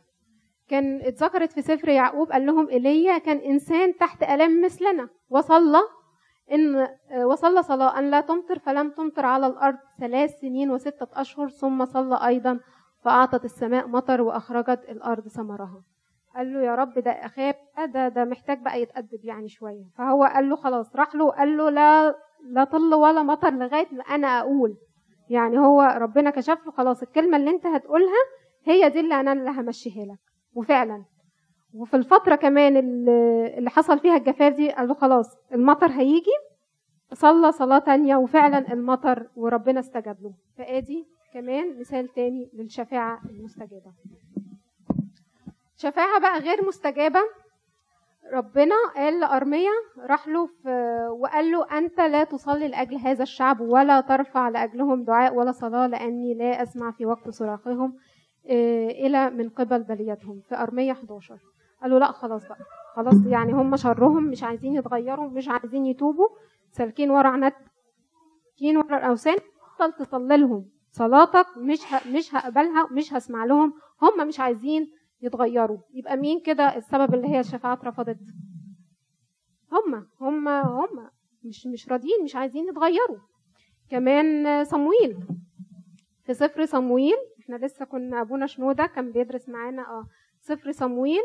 كان 0.70 1.02
اتذكرت 1.02 1.52
في 1.52 1.62
سفر 1.62 1.90
يعقوب 1.90 2.32
قال 2.32 2.46
لهم 2.46 2.70
ايليا 2.70 3.18
كان 3.18 3.38
إنسان 3.38 3.98
تحت 3.98 4.24
الام 4.24 4.62
مثلنا. 4.66 5.10
وصلى 5.30 5.80
إن 6.52 6.88
وصلى 7.26 7.64
صلاة 7.64 8.00
أن 8.00 8.12
لا 8.12 8.22
تمطر 8.22 8.60
فلم 8.60 8.90
تمطر 8.90 9.26
على 9.26 9.48
الأرض 9.48 9.78
ثلاث 10.00 10.40
سنين 10.42 10.72
وستة 10.72 11.08
أشهر 11.14 11.50
ثم 11.50 11.86
صلى 11.86 12.28
أيضا 12.28 12.60
فأعطت 13.04 13.46
السماء 13.46 13.88
مطر 13.88 14.22
وأخرجت 14.22 14.80
الأرض 14.90 15.28
ثمرها. 15.28 15.84
قال 16.36 16.54
له 16.54 16.62
يا 16.62 16.76
رب 16.76 17.00
ده 17.00 17.12
أخاب 17.12 17.56
ده 17.94 18.08
ده 18.08 18.26
محتاج 18.26 18.62
بقى 18.62 18.82
يتأدب 18.82 19.20
يعني 19.26 19.50
شوية. 19.50 19.84
فهو 19.98 20.24
قال 20.24 20.50
له 20.50 20.56
خلاص 20.56 20.96
راح 20.96 21.16
له 21.16 21.32
قال 21.32 21.58
له 21.58 21.70
لا 21.70 22.16
لا 22.50 22.64
طل 22.64 22.94
ولا 22.94 23.24
مطر 23.24 23.50
لغاية 23.54 23.88
ما 23.92 24.04
أنا 24.04 24.40
أقول. 24.40 24.78
يعني 25.30 25.60
هو 25.60 25.82
ربنا 25.82 26.30
كشف 26.30 26.66
له 26.66 26.72
خلاص 26.72 27.02
الكلمة 27.04 27.38
اللي 27.38 27.50
أنت 27.50 27.66
هتقولها 27.68 28.22
هي 28.66 28.90
دي 28.90 29.00
اللي 29.00 29.20
أنا 29.20 29.32
اللي 29.34 29.50
همشيها 29.50 30.06
لك. 30.06 30.20
وفعلا. 30.60 31.04
وفي 31.74 31.96
الفترة 31.98 32.36
كمان 32.36 32.78
اللي 33.58 33.70
حصل 33.70 34.00
فيها 34.00 34.18
الجفاف 34.18 34.54
دي 34.54 34.72
قالوا 34.72 34.96
خلاص 34.96 35.38
المطر 35.54 35.88
هيجي 35.92 36.32
صلى 37.14 37.52
صلاة 37.52 37.80
تانية 37.80 38.16
وفعلا 38.16 38.74
المطر 38.74 39.28
وربنا 39.36 39.80
استجاب 39.80 40.18
له 40.22 40.34
فآدي 40.58 41.06
كمان 41.34 41.80
مثال 41.80 42.08
تاني 42.08 42.50
للشفاعة 42.54 43.22
المستجابة. 43.30 43.92
شفاعة 45.78 46.20
بقى 46.20 46.40
غير 46.40 46.68
مستجابة 46.68 47.20
ربنا 48.34 48.76
قال 48.96 49.20
لأرميا 49.20 49.72
راح 50.10 50.28
له 50.28 50.46
في 50.46 50.70
وقال 51.20 51.52
له 51.52 51.78
أنت 51.78 52.00
لا 52.00 52.24
تصلي 52.24 52.68
لأجل 52.68 52.96
هذا 52.98 53.24
الشعب 53.24 53.60
ولا 53.62 54.02
ترفع 54.02 54.50
لأجلهم 54.50 55.04
دعاء 55.04 55.36
ولا 55.36 55.52
صلاة 55.52 55.88
لأني 55.88 56.34
لا 56.34 56.64
أسمع 56.64 56.92
في 56.92 57.06
وقت 57.06 57.30
صراخهم. 57.30 57.94
إلى 58.50 59.30
من 59.30 59.50
قبل 59.50 59.84
بليتهم 59.84 60.42
في 60.50 60.56
أرمية 60.56 60.92
11 60.92 61.40
قالوا 61.82 62.00
لا 62.00 62.12
خلاص 62.12 62.48
بقى. 62.48 62.58
خلاص 62.96 63.26
يعني 63.26 63.54
هم 63.54 63.76
شرهم 63.76 64.24
مش 64.24 64.44
عايزين 64.44 64.76
يتغيروا 64.76 65.30
مش 65.30 65.48
عايزين 65.50 65.86
يتوبوا. 65.86 66.28
سالكين 66.72 67.12
ورا 67.12 67.28
عناد 67.28 67.54
سالكين 68.50 68.78
ورا 68.78 68.98
الأوثان. 68.98 69.36
بطل 69.80 69.94
تصلي 70.06 70.38
لهم. 70.38 70.66
صلاتك 70.92 71.46
مش 71.58 71.94
ه... 71.94 72.10
مش 72.18 72.36
هقبلها 72.36 72.88
مش 72.92 73.14
هسمع 73.14 73.46
لهم. 73.46 73.74
هم 74.02 74.28
مش 74.28 74.40
عايزين 74.40 74.92
يتغيروا. 75.22 75.78
يبقى 75.94 76.18
مين 76.18 76.40
كده 76.42 76.78
السبب 76.78 77.14
اللي 77.14 77.28
هي 77.28 77.40
الشفاعات 77.40 77.86
رفضت 77.86 78.18
هم 79.72 80.08
هم 80.22 80.48
هم. 80.48 81.10
مش 81.44 81.68
مش 81.68 81.90
راضيين 81.90 82.24
مش 82.24 82.36
عايزين 82.36 82.68
يتغيروا. 82.70 83.18
كمان 83.90 84.64
صمويل. 84.64 85.18
في 86.26 86.34
سفر 86.34 86.66
صمويل 86.66 87.16
إحنا 87.50 87.66
لسه 87.66 87.86
كنا 87.86 88.22
ابونا 88.22 88.46
شنودة 88.46 88.86
كان 88.86 89.12
بيدرس 89.12 89.50
معانا 89.50 89.82
آه 89.82 90.06
سفر 90.40 90.72
صمويل. 90.72 91.22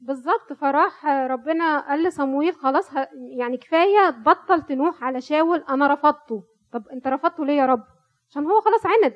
بالظبط 0.00 0.52
فراح 0.52 1.06
ربنا 1.06 1.80
قال 1.80 2.02
لصمويل 2.02 2.54
خلاص 2.54 2.90
يعني 3.38 3.56
كفاية 3.56 4.10
بطل 4.10 4.62
تنوح 4.62 5.04
على 5.04 5.20
شاول 5.20 5.64
أنا 5.68 5.94
رفضته. 5.94 6.44
طب 6.72 6.88
أنت 6.88 7.06
رفضته 7.06 7.44
ليه 7.44 7.52
يا 7.58 7.66
رب؟ 7.66 7.84
عشان 8.30 8.46
هو 8.46 8.60
خلاص 8.60 8.86
عند 8.86 9.14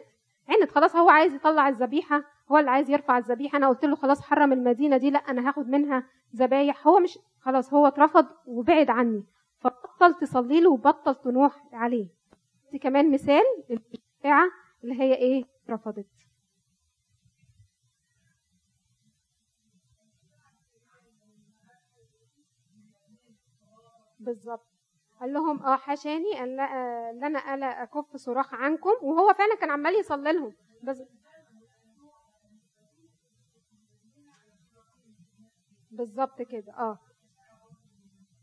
عند 0.48 0.70
خلاص 0.70 0.96
هو 0.96 1.08
عايز 1.08 1.34
يطلع 1.34 1.68
الذبيحة 1.68 2.22
هو 2.52 2.58
اللي 2.58 2.70
عايز 2.70 2.90
يرفع 2.90 3.18
الذبيحة. 3.18 3.58
أنا 3.58 3.68
قلت 3.68 3.84
له 3.84 3.96
خلاص 3.96 4.22
حرم 4.22 4.52
المدينة 4.52 4.96
دي 4.96 5.10
لا 5.10 5.18
أنا 5.18 5.48
هاخد 5.48 5.68
منها 5.68 6.06
ذبايح. 6.36 6.86
هو 6.86 7.00
مش 7.00 7.18
خلاص 7.40 7.74
هو 7.74 7.86
اترفض 7.86 8.26
وبعد 8.46 8.90
عني. 8.90 9.24
فبطل 9.58 10.14
تصلي 10.14 10.60
له 10.60 10.70
وبطل 10.70 11.14
تنوح 11.14 11.64
عليه. 11.72 12.06
دي 12.72 12.78
كمان 12.78 13.10
مثال 13.10 13.44
للشفاعه 13.70 14.46
اللي 14.84 15.00
هي 15.00 15.14
إيه؟ 15.14 15.53
رفضت. 15.68 16.06
بالظبط. 24.20 24.66
قال 25.20 25.32
لهم 25.32 25.62
آه 25.62 25.76
حاشاني 25.76 26.42
أن 26.42 26.56
لا 26.56 26.62
آه، 26.62 27.10
أن 27.10 27.24
أنا 27.24 27.54
ألا 27.54 27.82
أكف 27.82 28.16
صراخ 28.16 28.54
عنكم 28.54 28.90
وهو 29.02 29.34
فعلا 29.34 29.56
كان 29.60 29.70
عمال 29.70 29.94
يصلي 30.00 30.32
لهم. 30.32 30.52
بس 30.82 31.02
بالظبط 35.90 36.42
كده 36.42 36.72
آه. 36.72 36.98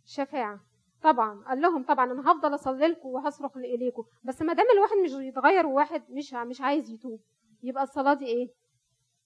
شفاعة. 0.05 0.59
طبعا 1.03 1.43
قال 1.47 1.61
لهم 1.61 1.83
طبعا 1.83 2.11
أنا 2.11 2.31
هفضل 2.31 2.55
اصلي 2.55 2.87
لكم 2.87 3.09
وهصرخ 3.09 3.57
اليكم 3.57 4.03
بس 4.23 4.41
ما 4.41 4.53
دام 4.53 4.65
الواحد 4.73 4.97
مش 5.03 5.11
يتغير 5.11 5.65
وواحد 5.67 6.03
مش 6.09 6.33
مش 6.33 6.61
عايز 6.61 6.89
يتوب. 6.89 7.19
يبقى 7.63 7.83
الصلاة 7.83 8.13
دي 8.13 8.25
إيه؟ 8.25 8.47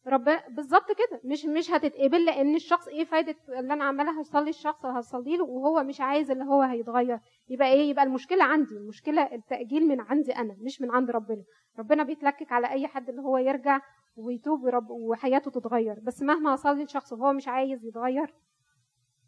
ربنا 0.07 0.47
بالظبط 0.49 0.87
كده. 0.91 1.21
مش 1.23 1.45
مش 1.45 1.71
هتتقبل 1.71 2.25
لأن 2.25 2.55
الشخص 2.55 2.87
إيه 2.87 3.03
فايدة 3.05 3.35
اللي 3.59 3.73
أنا 3.73 3.83
عماله 3.83 4.19
هصلي 4.19 4.49
الشخص 4.49 4.85
هصلي 4.85 5.37
له 5.37 5.43
وهو 5.43 5.83
مش 5.83 6.01
عايز 6.01 6.31
اللي 6.31 6.43
هو 6.43 6.61
هيتغير. 6.61 7.19
يبقى 7.49 7.67
إيه؟ 7.67 7.89
يبقى 7.89 8.03
المشكلة 8.03 8.43
عندي. 8.43 8.75
المشكلة 8.77 9.21
التأجيل 9.35 9.87
من 9.87 10.01
عندي 10.01 10.31
أنا 10.35 10.55
مش 10.61 10.81
من 10.81 10.91
عند 10.91 11.11
ربنا. 11.11 11.43
ربنا 11.79 12.03
بيتلكك 12.03 12.51
على 12.51 12.69
أي 12.69 12.87
حد 12.87 13.09
اللي 13.09 13.21
هو 13.21 13.37
يرجع 13.37 13.79
ويتوب 14.15 14.63
ورب 14.63 14.89
وحياته 14.89 15.51
تتغير. 15.51 15.99
بس 16.03 16.21
مهما 16.21 16.53
اصلي 16.53 16.83
الشخص 16.83 17.13
وهو 17.13 17.33
مش 17.33 17.47
عايز 17.47 17.85
يتغير 17.85 18.33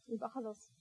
يبقى 0.08 0.30
خلاص. 0.30 0.77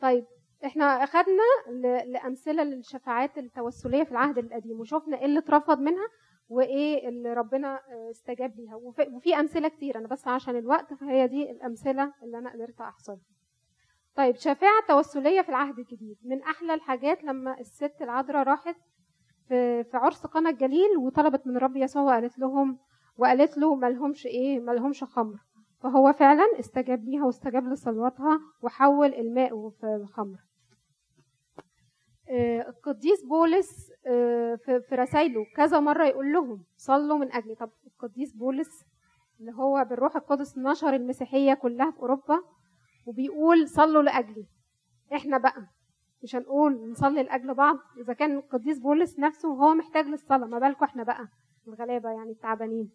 طيب 0.00 0.24
إحنا 0.64 0.84
أخدنا 0.84 1.42
ل- 1.70 2.12
لأمثلة 2.12 2.62
للشفاعات 2.64 3.38
التوسلية 3.38 4.02
في 4.04 4.10
العهد 4.10 4.38
القديم 4.38 4.80
وشفنا 4.80 5.18
إيه 5.18 5.24
اللي 5.24 5.38
اترفض 5.38 5.78
منها 5.80 6.06
وإيه 6.48 7.08
اللي 7.08 7.32
ربنا 7.32 7.74
آه، 7.74 8.10
استجاب 8.10 8.56
ليها. 8.56 8.74
وفي, 8.74 9.02
أمثلة 9.40 9.68
كتير 9.68 9.98
أنا 9.98 10.08
بس 10.08 10.28
عشان 10.28 10.56
الوقت 10.56 10.94
فهي 10.94 11.26
دي 11.28 11.50
الأمثلة 11.50 12.12
اللي 12.22 12.38
أنا 12.38 12.52
قدرت 12.52 12.80
احصرها 12.80 13.20
طيب 14.16 14.36
شفاعة 14.36 14.82
توسلية 14.88 15.40
في 15.42 15.48
العهد 15.48 15.78
الجديد 15.78 16.16
من 16.24 16.42
أحلى 16.42 16.74
الحاجات 16.74 17.24
لما 17.24 17.60
الست 17.60 17.94
العذراء 18.02 18.42
راحت 18.42 18.76
في, 19.48 19.84
عرس 19.94 20.26
قنا 20.26 20.50
الجليل 20.50 20.96
وطلبت 20.98 21.46
من 21.46 21.56
رب 21.56 21.76
يسوع 21.76 22.02
وقالت 22.02 22.38
لهم 22.38 22.78
وقالت 23.16 23.58
له 23.58 23.74
مالهمش 23.74 24.26
إيه 24.26 24.60
مالهمش 24.60 25.04
خمر. 25.04 25.38
فهو 25.82 26.12
فعلا 26.12 26.44
استجاب 26.58 27.04
ليها 27.04 27.24
واستجاب 27.24 27.68
لصلواتها 27.68 28.40
وحول 28.62 29.14
الماء 29.14 29.70
في 29.70 30.06
خمر 30.12 30.38
آه، 32.30 32.68
القديس 32.68 33.24
بولس 33.24 33.92
آه، 34.06 34.54
في 34.64 34.94
رسائله 34.94 35.46
كذا 35.56 35.80
مرة 35.80 36.04
يقول 36.06 36.32
لهم 36.32 36.64
صلوا 36.76 37.18
من 37.18 37.32
أجلي. 37.32 37.54
طب 37.54 37.70
القديس 37.86 38.32
بولس 38.36 38.84
اللي 39.40 39.52
هو 39.52 39.84
بالروح 39.90 40.16
القدس 40.16 40.58
نشر 40.58 40.94
المسيحية 40.94 41.54
كلها 41.54 41.90
في 41.90 41.98
أوروبا 41.98 42.38
وبيقول 43.06 43.68
صلوا 43.68 44.02
لأجلي. 44.02 44.46
إحنا 45.14 45.38
بقى 45.38 45.66
مش 46.22 46.36
هنقول 46.36 46.90
نصلي 46.90 47.22
لأجل 47.22 47.54
بعض. 47.54 47.76
إذا 48.04 48.12
كان 48.12 48.36
القديس 48.36 48.78
بولس 48.78 49.18
نفسه 49.18 49.48
هو 49.48 49.74
محتاج 49.74 50.06
للصلاة 50.06 50.46
ما 50.46 50.58
بالكم 50.58 50.84
إحنا 50.84 51.02
بقى 51.02 51.28
الغلابة 51.68 52.10
يعني 52.10 52.30
التعبانين. 52.30 52.90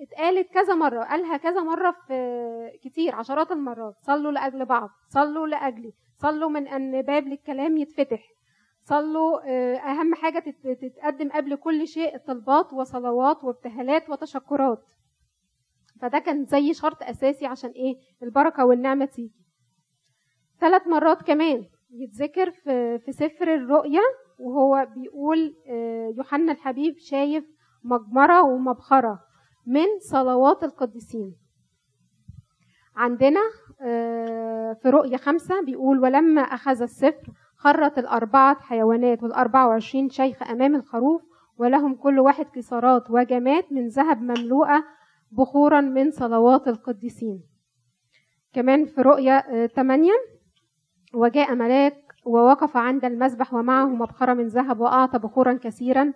اتقالت 0.00 0.50
كذا 0.52 0.74
مرة 0.74 1.04
قالها 1.04 1.36
كذا 1.36 1.60
مرة 1.62 1.90
في 2.06 2.78
كتير 2.82 3.14
عشرات 3.14 3.52
المرات. 3.52 3.94
صلوا 4.00 4.32
لأجل 4.32 4.64
بعض 4.64 4.88
صلوا 5.08 5.46
لأجلي 5.46 5.92
صلوا 6.18 6.48
من 6.50 6.68
أن 6.68 7.02
باب 7.02 7.26
للكلام 7.28 7.76
يتفتح 7.76 8.22
صلوا 8.84 9.40
آه، 9.46 9.76
أهم 9.76 10.14
حاجة 10.14 10.38
تت- 10.38 10.66
تتقدم 10.84 11.28
قبل 11.28 11.56
كل 11.56 11.86
شيء 11.86 12.16
طلبات 12.18 12.72
وصلوات 12.72 13.44
وابتهالات 13.44 14.10
وتشكرات. 14.10 14.84
فده 16.00 16.18
كان 16.18 16.44
زي 16.44 16.74
شرط 16.74 17.02
أساسي 17.02 17.46
عشان 17.46 17.70
إيه؟ 17.70 17.94
البركة 18.22 18.64
والنعمة 18.64 19.04
تيجي. 19.04 19.32
ثلاث 20.60 20.86
مرات 20.86 21.22
كمان 21.22 21.64
يتذكر 21.90 22.50
في 22.50 22.98
في 22.98 23.12
سفر 23.12 23.54
الرؤيا 23.54 24.00
وهو 24.38 24.86
بيقول 24.96 25.54
آه، 25.68 26.12
يوحنا 26.16 26.52
الحبيب 26.52 26.94
شايف 26.98 27.44
مجمرة 27.84 28.42
ومبخرة. 28.42 29.18
من 29.66 29.86
صلوات 30.00 30.64
القديسين. 30.64 31.34
عندنا 32.96 33.40
آه، 33.80 34.72
في 34.82 34.90
رؤية 34.90 35.16
خمسة 35.16 35.64
بيقول 35.64 35.98
ولما 36.00 36.40
أخذ 36.40 36.82
السفر 36.82 37.32
خرت 37.56 37.98
الأربعة 37.98 38.60
حيوانات 38.60 39.22
والأربعة 39.22 39.68
وعشرين 39.68 40.08
شيخ 40.08 40.42
أمام 40.42 40.74
الخروف 40.74 41.22
ولهم 41.58 41.94
كل 41.94 42.18
واحد 42.18 42.44
كسارات 42.44 43.10
وجمات 43.10 43.72
من 43.72 43.88
ذهب 43.88 44.22
مملوءة 44.22 44.84
بخورا 45.32 45.80
من 45.80 46.10
صلوات 46.10 46.68
القديسين. 46.68 47.42
كمان 48.52 48.84
في 48.84 49.00
رؤيا 49.00 49.66
8 49.66 50.10
وجاء 51.14 51.54
ملاك 51.54 52.02
ووقف 52.26 52.76
عند 52.76 53.04
المذبح 53.04 53.54
ومعه 53.54 53.86
مبخرة 53.86 54.34
من 54.34 54.46
ذهب 54.46 54.80
وأعطى 54.80 55.18
بخورا 55.18 55.52
كثيرا 55.62 56.02
آه، 56.02 56.12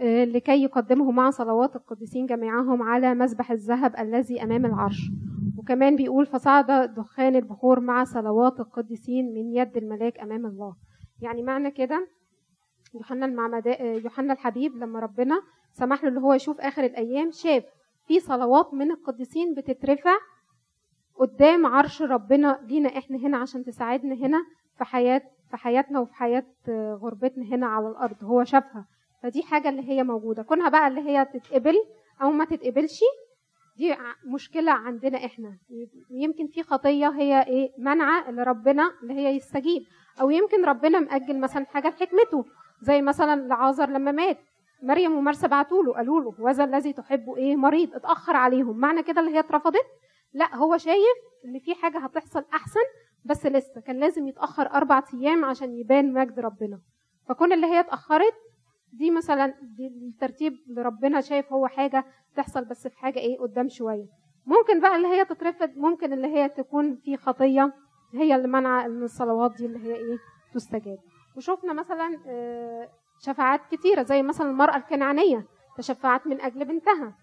لكي 0.00 0.62
يقدمه 0.62 1.10
مع 1.10 1.30
صلوات 1.30 1.76
القديسين 1.76 2.26
جميعهم 2.26 2.82
على 2.82 3.14
مذبح 3.14 3.50
الذهب 3.50 3.96
الذي 3.98 4.42
أمام 4.42 4.66
العرش. 4.66 5.10
وكمان 5.58 5.96
بيقول 5.96 6.26
فصعد 6.26 6.94
دخان 6.94 7.36
البخور 7.36 7.80
مع 7.80 8.04
صلوات 8.04 8.60
القديسين 8.60 9.34
من 9.34 9.54
يد 9.56 9.76
الملاك 9.76 10.18
أمام 10.20 10.46
الله. 10.46 10.74
يعني 11.20 11.42
معنى 11.42 11.70
كده 11.70 12.08
يوحنا 12.94 13.26
المعمدا 13.26 13.80
آه، 13.80 13.94
يوحنا 13.94 14.32
الحبيب 14.32 14.76
لما 14.76 15.00
ربنا 15.00 15.42
سمح 15.72 16.02
له 16.02 16.08
اللي 16.08 16.20
هو 16.20 16.32
يشوف 16.32 16.60
آخر 16.60 16.84
الأيام 16.84 17.30
شاف 17.30 17.64
في 18.06 18.20
صلوات 18.20 18.74
من 18.74 18.90
القديسين 18.90 19.54
بتترفع 19.54 20.14
قدام 21.18 21.66
عرش 21.66 22.02
ربنا 22.02 22.60
لينا 22.66 22.88
إحنا 22.98 23.16
هنا 23.16 23.36
عشان 23.38 23.64
تساعدنا 23.64 24.14
هنا 24.14 24.38
في 24.78 24.84
حياة 24.84 25.22
في 25.50 25.56
حياتنا 25.56 26.00
وفي 26.00 26.14
حياة 26.14 26.44
آه، 26.68 26.94
غربتنا 27.02 27.44
هنا 27.44 27.66
على 27.66 27.88
الأرض. 27.88 28.24
هو 28.24 28.44
شافها. 28.44 28.86
فدي 29.22 29.42
حاجة 29.42 29.68
اللي 29.68 29.88
هي 29.90 30.02
موجودة. 30.02 30.42
كونها 30.42 30.68
بقى 30.68 30.88
اللي 30.88 31.00
هي 31.00 31.24
تتقبل 31.24 31.74
أو 32.22 32.30
ما 32.30 32.44
تتقبلش 32.44 33.00
دي 33.76 33.96
مشكلة 34.34 34.72
عندنا 34.72 35.24
إحنا. 35.24 35.58
يمكن 36.10 36.46
في 36.46 36.62
خطية 36.62 37.08
هي 37.08 37.42
إيه 37.46 37.70
منع 37.78 38.28
اللي 38.28 38.42
ربنا 38.42 38.92
اللي 39.02 39.14
هي 39.14 39.36
يستجيب. 39.36 39.82
أو 40.20 40.30
يمكن 40.30 40.64
ربنا 40.64 41.00
مأجل 41.00 41.40
مثلا 41.40 41.66
حاجة 41.66 41.88
لحكمته 41.88 42.44
زي 42.82 43.02
مثلا 43.02 43.46
لعازر 43.48 43.88
لما 43.90 44.12
مات. 44.12 44.38
مريم 44.82 45.16
ومرسى 45.16 45.48
بعتوا 45.48 45.82
له 45.82 45.92
قالوا 45.94 46.20
له 46.20 46.34
وذا 46.38 46.64
الذي 46.64 46.92
تحبه 46.92 47.36
إيه؟ 47.36 47.56
مريض 47.56 47.94
اتأخر 47.94 48.36
عليهم. 48.36 48.76
معنى 48.78 49.02
كده 49.02 49.20
اللي 49.20 49.32
هي 49.34 49.38
اترفضت؟ 49.38 49.86
لا 50.34 50.56
هو 50.56 50.76
شايف 50.76 51.16
إن 51.44 51.58
في 51.58 51.74
حاجة 51.74 51.98
هتحصل 51.98 52.44
أحسن 52.54 52.80
بس 53.24 53.46
لسه 53.46 53.80
كان 53.80 53.96
لازم 54.00 54.28
يتأخر 54.28 54.66
أربع 54.70 55.02
أيام 55.14 55.44
عشان 55.44 55.74
يبان 55.74 56.12
مجد 56.12 56.40
ربنا. 56.40 56.80
فكون 57.28 57.52
اللي 57.52 57.66
هي 57.66 57.80
اتأخرت 57.80 58.34
دي 58.92 59.10
مثلا 59.10 59.54
دي 59.62 59.86
الترتيب 59.86 60.52
اللي 60.68 60.82
ربنا 60.82 61.20
شايف 61.20 61.52
هو 61.52 61.66
حاجة 61.66 62.04
تحصل 62.36 62.64
بس 62.64 62.86
في 62.88 62.98
حاجة 62.98 63.18
إيه 63.18 63.38
قدام 63.38 63.68
شوية. 63.68 64.06
ممكن 64.46 64.80
بقى 64.80 64.96
اللي 64.96 65.08
هي 65.08 65.24
تترفض 65.24 65.70
ممكن 65.76 66.12
اللي 66.12 66.26
هي 66.28 66.48
تكون 66.48 66.96
في 66.96 67.16
خطية 67.16 67.72
هي 68.14 68.34
اللي 68.34 68.48
منع 68.48 68.84
إن 68.86 69.02
الصلوات 69.02 69.56
دي 69.56 69.66
اللي 69.66 69.78
هي 69.78 69.94
إيه 69.96 70.16
تستجاب. 70.54 70.98
وشفنا 71.36 71.72
مثلا 71.72 72.18
آه، 72.26 72.88
شفاعات 73.20 73.60
كتيرة 73.70 74.02
زي 74.02 74.22
مثلا 74.22 74.50
المرأة 74.50 74.76
الكنعانية 74.76 75.46
تشفعت 75.76 76.26
من 76.26 76.40
أجل 76.40 76.64
بنتها. 76.64 77.16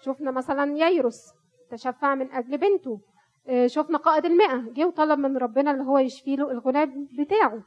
شفنا 0.00 0.30
مثلا 0.30 0.76
ييروس 0.76 1.22
تشفع 1.70 2.14
من 2.14 2.32
أجل 2.32 2.58
بنته. 2.58 3.00
آه، 3.48 3.66
شفنا 3.66 3.98
قائد 3.98 4.24
المئة 4.24 4.72
جه 4.72 4.86
وطلب 4.86 5.18
من 5.18 5.36
ربنا 5.36 5.70
اللي 5.70 5.84
هو 5.84 5.98
يشفي 5.98 6.36
له 6.36 6.50
الغلام 6.50 7.08
بتاعه. 7.18 7.62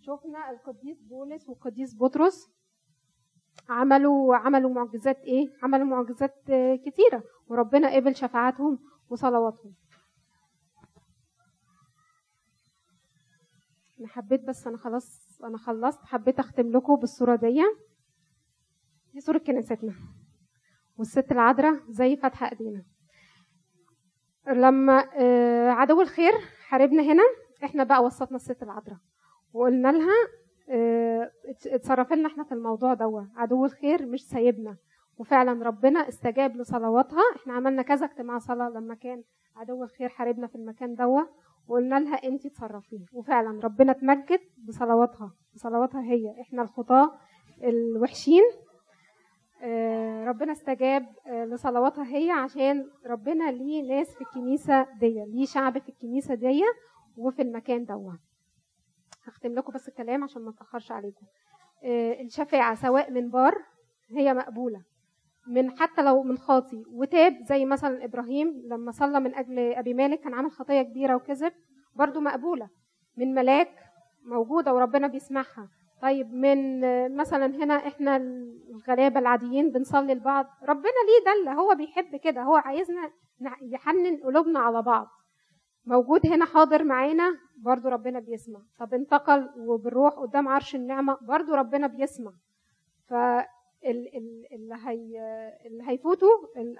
شفنا 0.00 0.50
القديس 0.50 1.02
بولس 1.02 1.48
والقديس 1.48 1.96
بطرس 2.00 2.55
عملوا 3.68 4.36
عملوا 4.36 4.70
معجزات 4.70 5.18
إيه؟ 5.18 5.48
عملوا 5.62 5.86
معجزات 5.86 6.34
آه، 6.50 6.76
كتيرة. 6.76 7.22
وربنا 7.48 7.94
قبل 7.94 8.16
شفاعاتهم 8.16 8.78
وصلواتهم. 9.10 9.74
أنا 14.00 14.08
حبيت 14.08 14.44
بس 14.44 14.66
أنا 14.66 14.76
خلاص 14.76 15.38
أنا 15.44 15.58
خلصت. 15.58 16.04
حبيت 16.04 16.38
أختم 16.38 16.70
لكم 16.72 16.96
بالصورة 16.96 17.36
دي. 17.36 17.62
دي 19.14 19.20
صورة 19.20 19.38
كنيستنا. 19.38 19.94
والست 20.98 21.32
العذراء 21.32 21.80
زي 21.88 22.16
فاتحه 22.16 22.50
إيدينا. 22.52 22.84
لما 24.46 25.08
آه، 25.14 25.70
عدو 25.70 26.00
الخير 26.00 26.32
حاربنا 26.68 27.02
هنا 27.02 27.22
إحنا 27.64 27.84
بقى 27.84 28.04
وسطنا 28.04 28.36
الست 28.36 28.62
العذراء. 28.62 28.98
وقلنا 29.52 29.92
لها 29.92 30.14
اتصرف 31.66 32.12
لنا 32.12 32.28
إحنا 32.28 32.44
في 32.44 32.52
الموضوع 32.52 32.94
دوا 32.94 33.22
عدو 33.36 33.64
الخير 33.64 34.06
مش 34.06 34.28
سايبنا. 34.28 34.76
وفعلا 35.18 35.64
ربنا 35.66 36.08
استجاب 36.08 36.56
لصلواتها. 36.56 37.22
إحنا 37.36 37.52
عملنا 37.52 37.82
كذا 37.82 38.06
اجتماع 38.06 38.38
صلاة 38.38 38.68
لما 38.68 38.94
كان 38.94 39.22
عدو 39.56 39.84
الخير 39.84 40.08
حاربنا 40.08 40.46
في 40.46 40.54
المكان 40.54 40.94
دوا 40.94 41.20
وقلنا 41.68 42.00
لها 42.00 42.14
انت 42.24 42.46
تصرفي 42.46 42.98
وفعلا 43.12 43.60
ربنا 43.64 43.92
اتمجد 43.92 44.40
بصلواتها. 44.68 45.32
بصلواتها 45.54 46.02
هي. 46.02 46.40
إحنا 46.40 46.62
الخطاة 46.62 47.10
الوحشين. 47.62 48.42
آه، 49.62 50.24
ربنا 50.24 50.52
استجاب 50.52 51.06
آه، 51.26 51.44
لصلواتها 51.44 52.04
هي 52.16 52.30
عشان 52.30 52.90
ربنا 53.06 53.50
ليه 53.50 53.82
ناس 53.88 54.14
في 54.14 54.20
الكنيسة 54.20 54.86
دي 55.00 55.24
ليه 55.24 55.46
شعب 55.46 55.78
في 55.78 55.88
الكنيسة 55.88 56.34
دي 56.34 56.62
وفي 57.18 57.42
المكان 57.42 57.84
دوت 57.84 58.18
هختم 59.28 59.54
لكم 59.54 59.72
بس 59.72 59.88
الكلام 59.88 60.24
عشان 60.24 60.42
ما 60.42 60.50
أتأخرش 60.50 60.92
عليكم. 60.92 61.26
آه، 61.84 62.20
الشفاعة 62.22 62.74
سواء 62.74 63.10
من 63.10 63.30
بار 63.30 63.54
هي 64.16 64.34
مقبولة. 64.34 64.82
من 65.48 65.70
حتى 65.70 66.02
لو 66.02 66.22
من 66.22 66.38
خاطي. 66.38 66.84
وتاب 66.92 67.32
زي 67.42 67.64
مثلا 67.64 68.04
إبراهيم 68.04 68.62
لما 68.70 68.90
صلى 68.90 69.20
من 69.20 69.34
أجل 69.34 69.58
أبي 69.58 69.94
مالك 69.94 70.20
كان 70.20 70.34
عامل 70.34 70.50
خطية 70.50 70.82
كبيرة 70.82 71.14
وكذب 71.14 71.52
برضو 71.94 72.20
مقبولة. 72.20 72.68
من 73.16 73.34
ملاك 73.34 73.68
موجودة 74.24 74.74
وربنا 74.74 75.06
بيسمعها. 75.06 75.68
طيب 76.02 76.34
من 76.34 76.84
آه، 76.84 77.08
مثلا 77.08 77.46
هنا 77.46 77.74
إحنا 77.74 78.16
الغلابة 78.16 79.20
العاديين 79.20 79.70
بنصلي 79.70 80.14
لبعض. 80.14 80.46
ربنا 80.62 80.82
ليه 80.82 81.42
دلة؟ 81.42 81.52
هو 81.52 81.74
بيحب 81.74 82.16
كده. 82.16 82.42
هو 82.42 82.56
عايزنا 82.56 83.10
يحنن 83.62 84.16
قلوبنا 84.24 84.58
على 84.58 84.82
بعض. 84.82 85.06
موجود 85.86 86.26
هنا 86.26 86.44
حاضر 86.44 86.84
معانا 86.84 87.38
برضو 87.58 87.88
ربنا 87.88 88.20
بيسمع. 88.20 88.60
طب 88.80 88.94
انتقل 88.94 89.48
وبالروح 89.58 90.14
قدام 90.14 90.48
عرش 90.48 90.74
النعمة 90.74 91.18
برضو 91.22 91.54
ربنا 91.54 91.86
بيسمع. 91.86 92.32
ال- 93.84 94.16
اللي 94.52 94.74
هي 94.84 95.18
اللي 95.66 95.82
هيفوتوا 95.88 96.28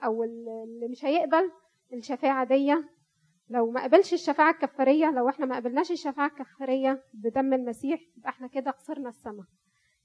أو 0.04 0.24
اللي 0.24 0.88
مش 0.90 1.04
هيقبل 1.04 1.50
الشفاعة 1.92 2.44
دي. 2.44 2.74
لو 3.50 3.70
ما 3.70 3.82
قبلش 3.84 4.12
الشفاعة 4.14 4.50
الكفارية 4.50 5.10
لو 5.10 5.28
إحنا 5.28 5.46
ما 5.46 5.56
قبلناش 5.56 5.90
الشفاعة 5.90 6.26
الكفارية 6.26 7.02
بدم 7.14 7.52
المسيح 7.52 8.00
يبقى 8.16 8.30
إحنا 8.30 8.46
كده 8.46 8.70
خسرنا 8.70 9.08
السماء. 9.08 9.46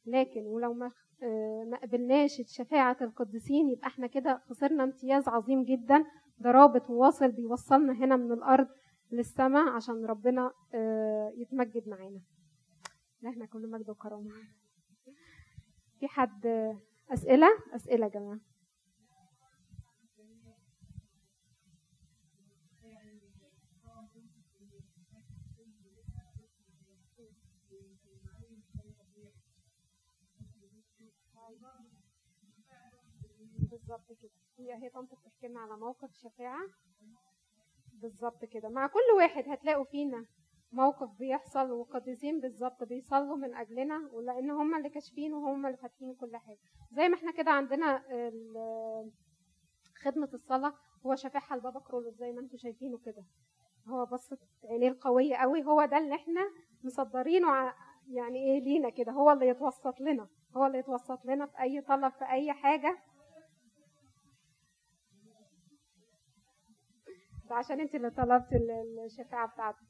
لكن 0.06 0.46
ولو 0.48 0.74
ما 0.74 0.92
آه، 1.24 1.64
ما 1.72 1.78
قبلناش 1.78 2.42
شفاعة 2.48 2.98
القديسين 3.02 3.70
يبقى 3.70 3.88
إحنا 3.88 4.08
كده 4.08 4.42
خسرنا 4.50 4.84
امتياز 4.84 5.28
عظيم 5.28 5.64
جدا. 5.64 6.06
ده 6.40 6.52
رابط 6.52 6.90
وواصل 6.90 7.32
بيوصلنا 7.32 7.94
هنا 7.94 8.16
من 8.16 8.32
الأرض 8.32 8.68
للسماء 9.12 9.70
عشان 9.70 10.06
ربنا 10.06 10.54
آه، 10.74 11.34
يتمجد 11.36 11.88
معانا. 11.90 12.22
إحنا 13.28 13.46
كل 13.46 13.72
مجد 13.72 13.90
وكرامة. 13.90 14.32
في 16.00 16.08
حد 16.08 16.46
أسئلة؟ 17.10 17.48
أسئلة 17.76 18.06
يا 18.06 18.12
جماعة. 18.12 18.40
بالظبط 33.72 34.12
كده. 34.22 34.32
هي 34.58 34.84
هي 34.84 34.90
طنط 34.90 35.14
بتحكي 35.14 35.48
لنا 35.48 35.60
على 35.60 35.78
موقف 35.78 36.14
شفاعة. 36.14 36.68
بالظبط 38.02 38.46
كده. 38.46 38.70
مع 38.70 38.88
كل 38.88 39.18
واحد 39.18 39.44
هتلاقوا 39.50 39.84
فينا 39.84 40.26
موقف 40.72 41.10
بيحصل 41.20 41.72
وقديسين 41.72 42.40
بالظبط 42.40 42.84
بيصلوا 42.84 43.36
من 43.38 43.56
أجلنا 43.56 44.10
ولأن 44.14 44.50
هم 44.52 44.76
اللي 44.76 44.90
كاشفين 44.90 45.34
وهم 45.34 45.66
اللي 45.66 45.78
فاتحين 45.78 46.16
كل 46.16 46.38
حاجة. 46.38 46.58
زي 46.92 47.10
ما 47.10 47.16
إحنا 47.16 47.32
كده 47.32 47.52
عندنا 47.52 48.04
خدمة 50.04 50.30
الصلاة 50.34 50.74
هو 51.06 51.16
شفاعها 51.16 51.56
لبابا 51.58 51.80
كرولوس 51.80 52.14
زي 52.14 52.32
ما 52.32 52.40
أنتم 52.42 52.58
شايفينه 52.58 52.98
كده. 52.98 53.24
هو 53.88 54.06
بصت 54.06 54.40
عينيه 54.70 54.90
القويه 54.90 55.36
قوي 55.36 55.64
هو 55.66 55.86
ده 55.86 55.98
اللي 55.98 56.16
إحنا 56.16 56.42
مصدرينه 56.84 57.74
يعني 58.08 58.38
إيه 58.40 58.60
لينا 58.64 58.90
كده 58.90 59.12
هو 59.12 59.32
اللي 59.32 59.48
يتوسط 59.48 60.02
لنا 60.02 60.28
هو 60.58 60.66
اللي 60.66 60.78
يتوسط 60.78 61.26
لنا 61.26 61.46
في 61.46 61.62
أي 61.62 61.82
طلب 61.82 62.12
في 62.12 62.26
أي 62.26 62.54
حاجة. 62.54 62.98
عشان 67.56 67.80
انت 67.80 67.96
اللي 67.96 68.10
طلبت 68.10 68.54
ال- 68.54 69.00
الشفاعة 69.06 69.48
بتاعته 69.54 69.86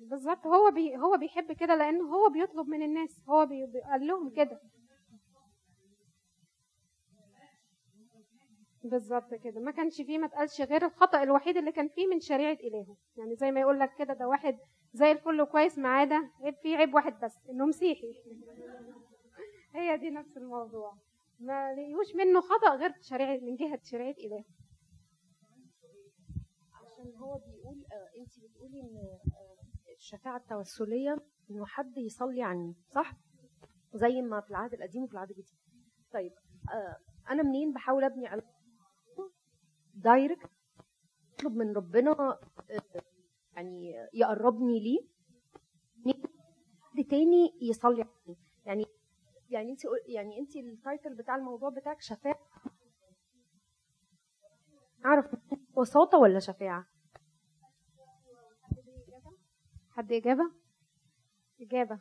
بالظبط. 0.00 0.46
هو 0.46 0.70
بي 0.70 0.96
هو 0.96 1.16
بيحب 1.16 1.52
كده 1.52 1.74
لأنه 1.74 2.04
هو 2.14 2.28
بيطلب 2.30 2.68
من 2.68 2.82
الناس. 2.82 3.20
هو 3.28 3.46
بي 3.46 3.64
قال 3.90 4.06
لهم 4.06 4.30
كده. 4.30 4.60
بالظبط 8.84 9.34
كده. 9.34 9.60
ما 9.60 9.70
كانش 9.70 9.96
فيه 9.96 10.18
ما 10.18 10.26
اتقالش 10.26 10.60
غير 10.60 10.84
الخطأ 10.86 11.22
الوحيد 11.22 11.56
اللي 11.56 11.72
كان 11.72 11.88
فيه 11.88 12.06
من 12.06 12.20
شريعة 12.20 12.52
إلهه. 12.64 12.96
يعني 13.16 13.36
زي 13.36 13.50
ما 13.50 13.60
يقول 13.60 13.80
لك 13.80 13.90
كده 13.98 14.14
ده 14.14 14.28
واحد 14.28 14.58
زي 14.94 15.12
الفل 15.12 15.40
وكويس 15.40 15.78
ما 15.78 15.88
عدا 15.88 16.30
عيب 16.40 16.54
فيه 16.54 16.76
عيب 16.76 16.94
واحد 16.94 17.20
بس 17.24 17.38
إنه 17.50 17.66
مسيحي. 17.66 18.14
هي 19.76 19.96
دي 19.96 20.10
نفس 20.10 20.36
الموضوع. 20.36 20.96
ما 21.40 21.74
لقيوش 21.74 22.14
منه 22.14 22.40
خطأ 22.40 22.76
غير 22.76 22.92
شريعة 23.00 23.36
من 23.36 23.56
جهة 23.56 23.80
شريعة 23.84 24.14
إلهه 24.18 24.44
عشان 26.74 27.16
هو 27.16 27.38
بيقول 27.38 27.84
آه 27.92 28.20
أنت 28.20 28.38
بتقولي 28.40 28.80
إن 28.80 28.96
آه 28.96 29.92
الشفاعة 29.96 30.36
التوسلية 30.36 31.16
إنه 31.50 31.66
حد 31.66 31.98
يصلي 31.98 32.42
عني 32.42 32.74
صح؟ 32.94 33.12
زي 33.94 34.22
ما 34.22 34.40
في 34.40 34.50
العهد 34.50 34.74
القديم 34.74 35.02
وفي 35.02 35.12
العهد 35.12 35.30
الجديد. 35.30 35.58
طيب 36.12 36.32
آه 36.72 36.96
أنا 37.30 37.42
منين 37.42 37.72
بحاول 37.72 38.04
أبني 38.04 38.26
علاقة؟ 38.26 38.54
دايركت 39.94 40.50
أطلب 41.34 41.56
من 41.56 41.76
ربنا 41.76 42.10
آه 42.10 42.38
يعني 43.56 43.94
يقربني 44.14 44.80
ليه 44.80 45.00
حد 46.80 47.04
تاني 47.04 47.52
يصلي 47.62 48.02
عني 48.02 48.36
يعني 48.66 48.86
يعني 49.50 49.70
انت 49.70 49.80
يعني 50.06 50.38
انت 50.38 50.56
التايتل 50.56 51.14
بتاع 51.14 51.36
الموضوع 51.36 51.70
بتاعك 51.70 52.00
شفاعة. 52.00 52.38
أعرف 55.06 55.34
وساطه 55.76 56.18
ولا 56.18 56.38
شفاعة؟ 56.38 56.86
حد 59.90 60.12
إجابة؟ 60.12 60.50
إجابة. 61.60 61.98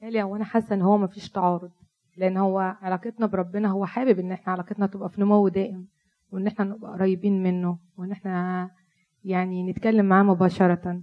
بالي 0.00 0.22
هو 0.22 0.36
أنا 0.36 0.44
حاسة 0.44 0.74
إن 0.74 0.82
هو 0.82 0.98
مفيش 0.98 1.30
تعارض. 1.30 1.72
لأن 2.18 2.36
هو 2.36 2.58
علاقتنا 2.58 3.26
بربنا 3.26 3.68
هو 3.68 3.86
حابب 3.86 4.18
إن 4.18 4.32
إحنا 4.32 4.52
علاقتنا 4.52 4.86
تبقى 4.86 5.08
في 5.08 5.20
نمو 5.20 5.48
دائم 5.48 5.88
وإن 6.32 6.46
إحنا 6.46 6.64
نبقى 6.64 6.92
قريبين 6.92 7.42
منه 7.42 7.78
وإن 7.96 8.12
إحنا 8.12 8.70
يعني 9.24 9.70
نتكلم 9.70 10.06
معاه 10.06 10.22
مباشرة. 10.22 11.02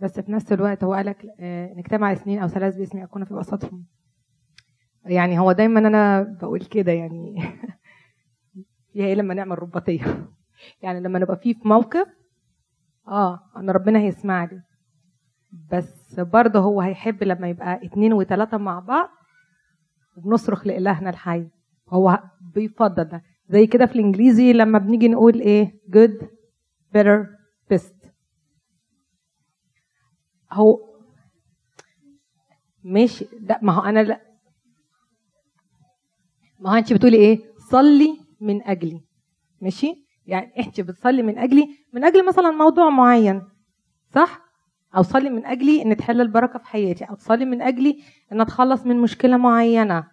بس 0.00 0.20
في 0.20 0.32
نفس 0.32 0.52
الوقت 0.52 0.84
هو 0.84 0.94
قالك 0.94 1.26
آه، 1.40 1.74
نجتمع 1.74 2.12
اثنين 2.12 2.38
أو 2.38 2.48
ثلاث 2.48 2.76
باسمي 2.76 3.04
أكون 3.04 3.24
في 3.24 3.34
وسطهم. 3.34 3.86
يعني 5.04 5.38
هو 5.38 5.52
دايما 5.52 5.80
أنا 5.80 6.22
بقول 6.22 6.60
كده 6.60 6.92
يعني. 6.92 7.34
فيها 8.92 9.06
إيه 9.06 9.14
لما 9.14 9.34
نعمل 9.34 9.62
رباطية؟ 9.62 10.28
يعني 10.82 11.00
لما 11.00 11.18
نبقى 11.18 11.36
فيه 11.36 11.54
في 11.54 11.68
موقف 11.68 12.06
آه 13.08 13.40
انا 13.56 13.72
ربنا 13.72 13.98
هيسمع 13.98 14.44
لي 14.44 14.62
بس 15.72 16.20
برضه 16.20 16.58
هو 16.60 16.80
هيحب 16.80 17.22
لما 17.22 17.48
يبقى 17.48 17.80
اتنين 17.86 18.12
وتلاتة 18.12 18.56
مع 18.56 18.78
بعض 18.78 19.08
وبنصرخ 20.16 20.66
لإلهنا 20.66 21.10
الحي. 21.10 21.48
هو 21.88 22.18
بيفضل 22.54 23.04
ده. 23.04 23.22
زي 23.48 23.66
كده 23.66 23.86
في 23.86 23.92
الإنجليزي 23.94 24.52
لما 24.52 24.78
بنيجي 24.78 25.08
نقول 25.08 25.40
إيه؟ 25.40 25.80
good 25.96 26.24
better 26.96 27.26
best. 27.74 28.06
هو 30.52 30.96
ماشي. 32.84 33.26
لا 33.40 33.58
ما 33.62 33.72
هو 33.72 33.82
أنا 33.82 34.02
لا. 34.02 34.20
ما 36.60 36.70
هو 36.70 36.74
أنت 36.74 36.92
بتقولي 36.92 37.16
إيه؟ 37.16 37.38
صلي 37.70 38.20
من 38.40 38.62
أجلي. 38.62 39.00
ماشي؟ 39.60 40.06
يعني 40.26 40.52
أنت 40.58 40.80
بتصلي 40.80 41.22
من 41.22 41.38
أجلي. 41.38 41.66
من 41.92 42.04
أجل 42.04 42.26
مثلا 42.26 42.50
موضوع 42.50 42.90
معين 42.90 43.42
صح؟ 44.14 44.45
أو 44.96 45.02
صلي 45.02 45.30
من 45.30 45.46
أجلي 45.46 45.82
إن 45.82 45.96
تحل 45.96 46.20
البركة 46.20 46.58
في 46.58 46.66
حياتي 46.66 47.04
أو 47.04 47.14
تصلي 47.14 47.44
من 47.44 47.62
أجلي 47.62 47.96
إن 48.32 48.40
أتخلص 48.40 48.86
من 48.86 48.96
مشكلة 49.00 49.36
معينة. 49.36 50.04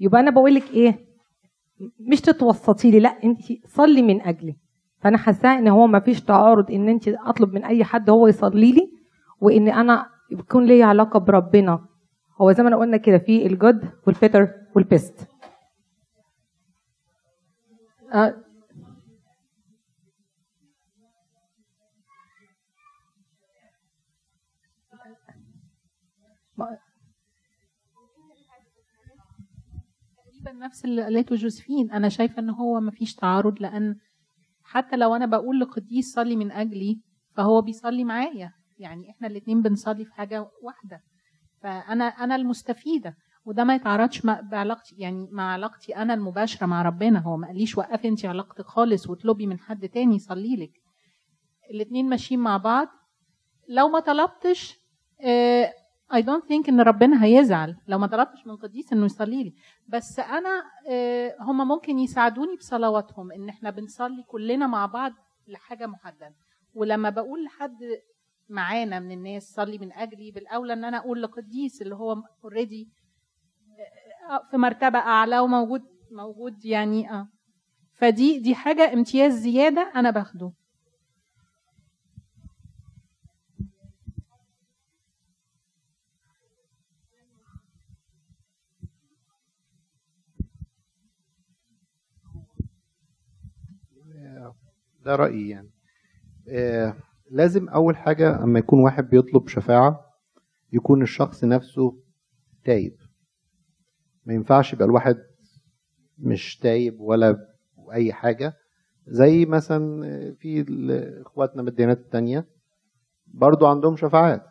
يبقى 0.00 0.20
أنا 0.20 0.30
بقول 0.30 0.54
لك 0.54 0.70
إيه؟ 0.70 0.98
مش 2.00 2.20
تتوسطي 2.20 2.90
لي 2.90 3.00
لا 3.00 3.08
أنت 3.24 3.38
صلي 3.66 4.02
من 4.02 4.22
أجلي. 4.22 4.56
فأنا 5.00 5.18
حاساه 5.18 5.58
إن 5.58 5.68
هو 5.68 5.86
ما 5.86 6.00
فيش 6.00 6.20
تعارض 6.20 6.70
إن 6.70 6.88
أنت 6.88 7.08
أطلب 7.08 7.54
من 7.54 7.64
أي 7.64 7.84
حد 7.84 8.10
هو 8.10 8.26
يصلي 8.26 8.72
لي 8.72 8.90
وإن 9.40 9.68
أنا 9.68 10.06
يكون 10.30 10.64
لي 10.64 10.82
علاقة 10.82 11.20
بربنا. 11.20 11.86
هو 12.40 12.52
زي 12.52 12.62
ما 12.62 12.68
أنا 12.68 12.76
قلنا 12.76 12.96
كده 12.96 13.18
في 13.18 13.46
ال 13.46 13.54
good 13.54 13.88
وال 14.06 14.16
better 14.16 14.48
وال 14.76 14.93
best 14.93 15.28
نفس 30.52 30.84
اللي 30.84 31.02
قالته 31.02 31.36
جوزفين. 31.36 31.90
أنا 31.90 32.08
شايفة 32.08 32.38
إن 32.38 32.50
هو 32.50 32.80
مفيش 32.80 33.14
تعارض 33.14 33.62
لأن 33.62 33.96
حتى 34.64 34.96
لو 34.96 35.16
أنا 35.16 35.26
بقول 35.26 35.60
لقديس 35.60 36.12
صلي 36.12 36.36
من 36.36 36.52
أجلي 36.52 37.00
فهو 37.36 37.62
بيصلي 37.62 38.04
معايا. 38.04 38.52
يعني 38.78 39.10
إحنا 39.10 39.28
الاتنين 39.28 39.62
بنصلي 39.62 40.04
في 40.04 40.12
حاجة 40.12 40.48
واحدة. 40.62 41.00
فأنا 41.62 42.04
أنا 42.04 42.36
المستفيدة. 42.36 43.16
وده 43.44 43.64
ما 43.64 43.74
يتعارضش 43.74 44.26
بعلاقتي 44.26 44.96
يعني 44.98 45.28
مع 45.32 45.52
علاقتي 45.52 45.96
أنا 45.96 46.14
المباشرة 46.14 46.66
مع 46.66 46.82
ربنا. 46.82 47.18
هو 47.18 47.36
ما 47.36 47.46
قاليش 47.46 47.78
وقفي 47.78 48.08
انت 48.08 48.24
علاقتك 48.24 48.66
خالص 48.66 49.10
واطلبي 49.10 49.46
من 49.46 49.58
حد 49.58 49.88
تاني 49.88 50.16
يصلي 50.16 50.56
لك. 50.56 50.72
الاتنين 51.70 52.08
ماشيين 52.08 52.40
مع 52.40 52.56
بعض. 52.56 52.88
لو 53.68 53.88
ما 53.88 54.00
طلبتش 54.00 54.78
آه 56.12 56.20
I 56.20 56.22
don't 56.22 56.44
think 56.48 56.68
إن 56.68 56.80
ربنا 56.80 57.24
هيزعل. 57.24 57.76
لو 57.88 57.98
ما 57.98 58.06
طلبتش 58.06 58.46
من 58.46 58.56
قديس 58.56 58.92
إنه 58.92 59.04
يصلي 59.04 59.44
لي. 59.44 59.52
بس 59.88 60.18
أنا 60.18 60.62
آه 60.90 61.36
هم 61.40 61.68
ممكن 61.68 61.98
يساعدوني 61.98 62.56
بصلواتهم. 62.56 63.32
إن 63.32 63.48
إحنا 63.48 63.70
بنصلي 63.70 64.22
كلنا 64.22 64.66
مع 64.66 64.86
بعض 64.86 65.12
لحاجة 65.48 65.86
محددة. 65.86 66.34
ولما 66.74 67.10
بقول 67.10 67.44
لحد 67.44 67.78
معانا 68.48 69.00
من 69.00 69.12
الناس 69.12 69.42
صلي 69.42 69.78
من 69.78 69.92
أجلي 69.92 70.30
بالأولى 70.30 70.72
إن 70.72 70.84
أنا 70.84 70.98
أقول 70.98 71.22
لقديس 71.22 71.82
اللي 71.82 71.94
هو 71.94 72.16
اوريدي 72.44 72.88
في 74.50 74.56
مرتبة 74.56 74.98
أعلى 74.98 75.38
وموجود 75.38 75.82
موجود 76.12 76.64
يعني 76.64 77.10
آه. 77.10 77.28
فدي 77.94 78.38
دي 78.38 78.54
حاجة 78.54 78.92
امتياز 78.92 79.32
زيادة 79.32 79.92
أنا 79.96 80.10
باخده. 80.10 80.52
ده 95.06 95.16
رأيي 95.16 95.48
يعني. 95.48 95.70
آه 96.48 96.94
لازم 97.30 97.68
أول 97.68 97.96
حاجة 97.96 98.42
أما 98.44 98.58
يكون 98.58 98.80
واحد 98.80 99.10
بيطلب 99.10 99.48
شفاعة 99.48 100.00
يكون 100.72 101.02
الشخص 101.02 101.44
نفسه 101.44 101.98
تايب. 102.64 102.96
ما 104.24 104.34
ينفعش 104.34 104.72
يبقى 104.72 104.84
الواحد 104.84 105.16
مش 106.18 106.58
تايب 106.58 107.00
ولا 107.00 107.36
أي 107.92 108.12
حاجة. 108.12 108.54
زي 109.06 109.44
مثلا 109.46 110.00
في 110.40 110.64
إخواتنا 111.26 111.62
من 111.62 111.68
الديانات 111.68 111.98
التانية 111.98 112.46
برضو 113.26 113.66
عندهم 113.66 113.96
شفاعات. 113.96 114.42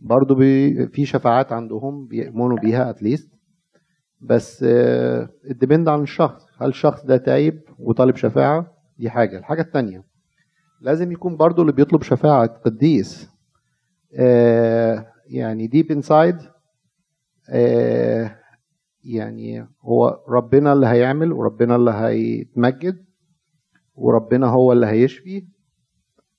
برضو 0.00 0.34
بي 0.34 0.86
في 0.86 1.06
شفاعات 1.06 1.52
عندهم 1.52 2.06
بيؤمنوا 2.06 2.58
بيها 2.58 2.90
at 2.90 3.01
least 3.01 3.30
بس 4.20 4.62
ال 5.50 5.55
depend 5.55 5.88
عن 5.88 6.02
الشخص. 6.02 6.46
هل 6.60 6.68
الشخص 6.68 7.04
ده 7.04 7.16
تايب 7.16 7.60
وطالب 7.78 8.16
شفاعة؟ 8.16 8.77
دي 8.98 9.10
حاجة. 9.10 9.38
الحاجة 9.38 9.60
التانية 9.62 10.04
لازم 10.80 11.12
يكون 11.12 11.36
برضو 11.36 11.62
اللي 11.62 11.72
بيطلب 11.72 12.02
شفاعة 12.02 12.46
قديس 12.46 13.30
آه، 14.18 15.12
يعني 15.26 15.66
deep 15.66 15.92
inside 15.92 16.36
يعني 19.04 19.68
هو 19.82 20.20
ربنا 20.28 20.72
اللي 20.72 20.86
هيعمل 20.86 21.32
وربنا 21.32 21.76
اللي 21.76 21.90
هيتمجد 21.90 23.04
وربنا 23.94 24.46
هو 24.46 24.72
اللي 24.72 24.86
هيشفي 24.86 25.46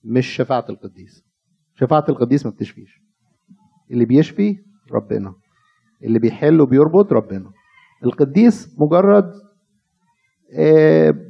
مش 0.03 0.27
شفاعة 0.27 0.65
القديس. 0.69 1.23
شفاعة 1.75 2.05
القديس 2.09 2.45
ما 2.45 2.51
بتشفيش. 2.51 3.01
اللي 3.91 4.05
بيشفي 4.05 4.57
ربنا 4.91 5.33
اللي 6.03 6.19
بيحل 6.19 6.61
وبيربط 6.61 7.13
ربنا. 7.13 7.51
القديس 8.03 8.79
مجرد 8.79 9.25
آه، 9.33 9.48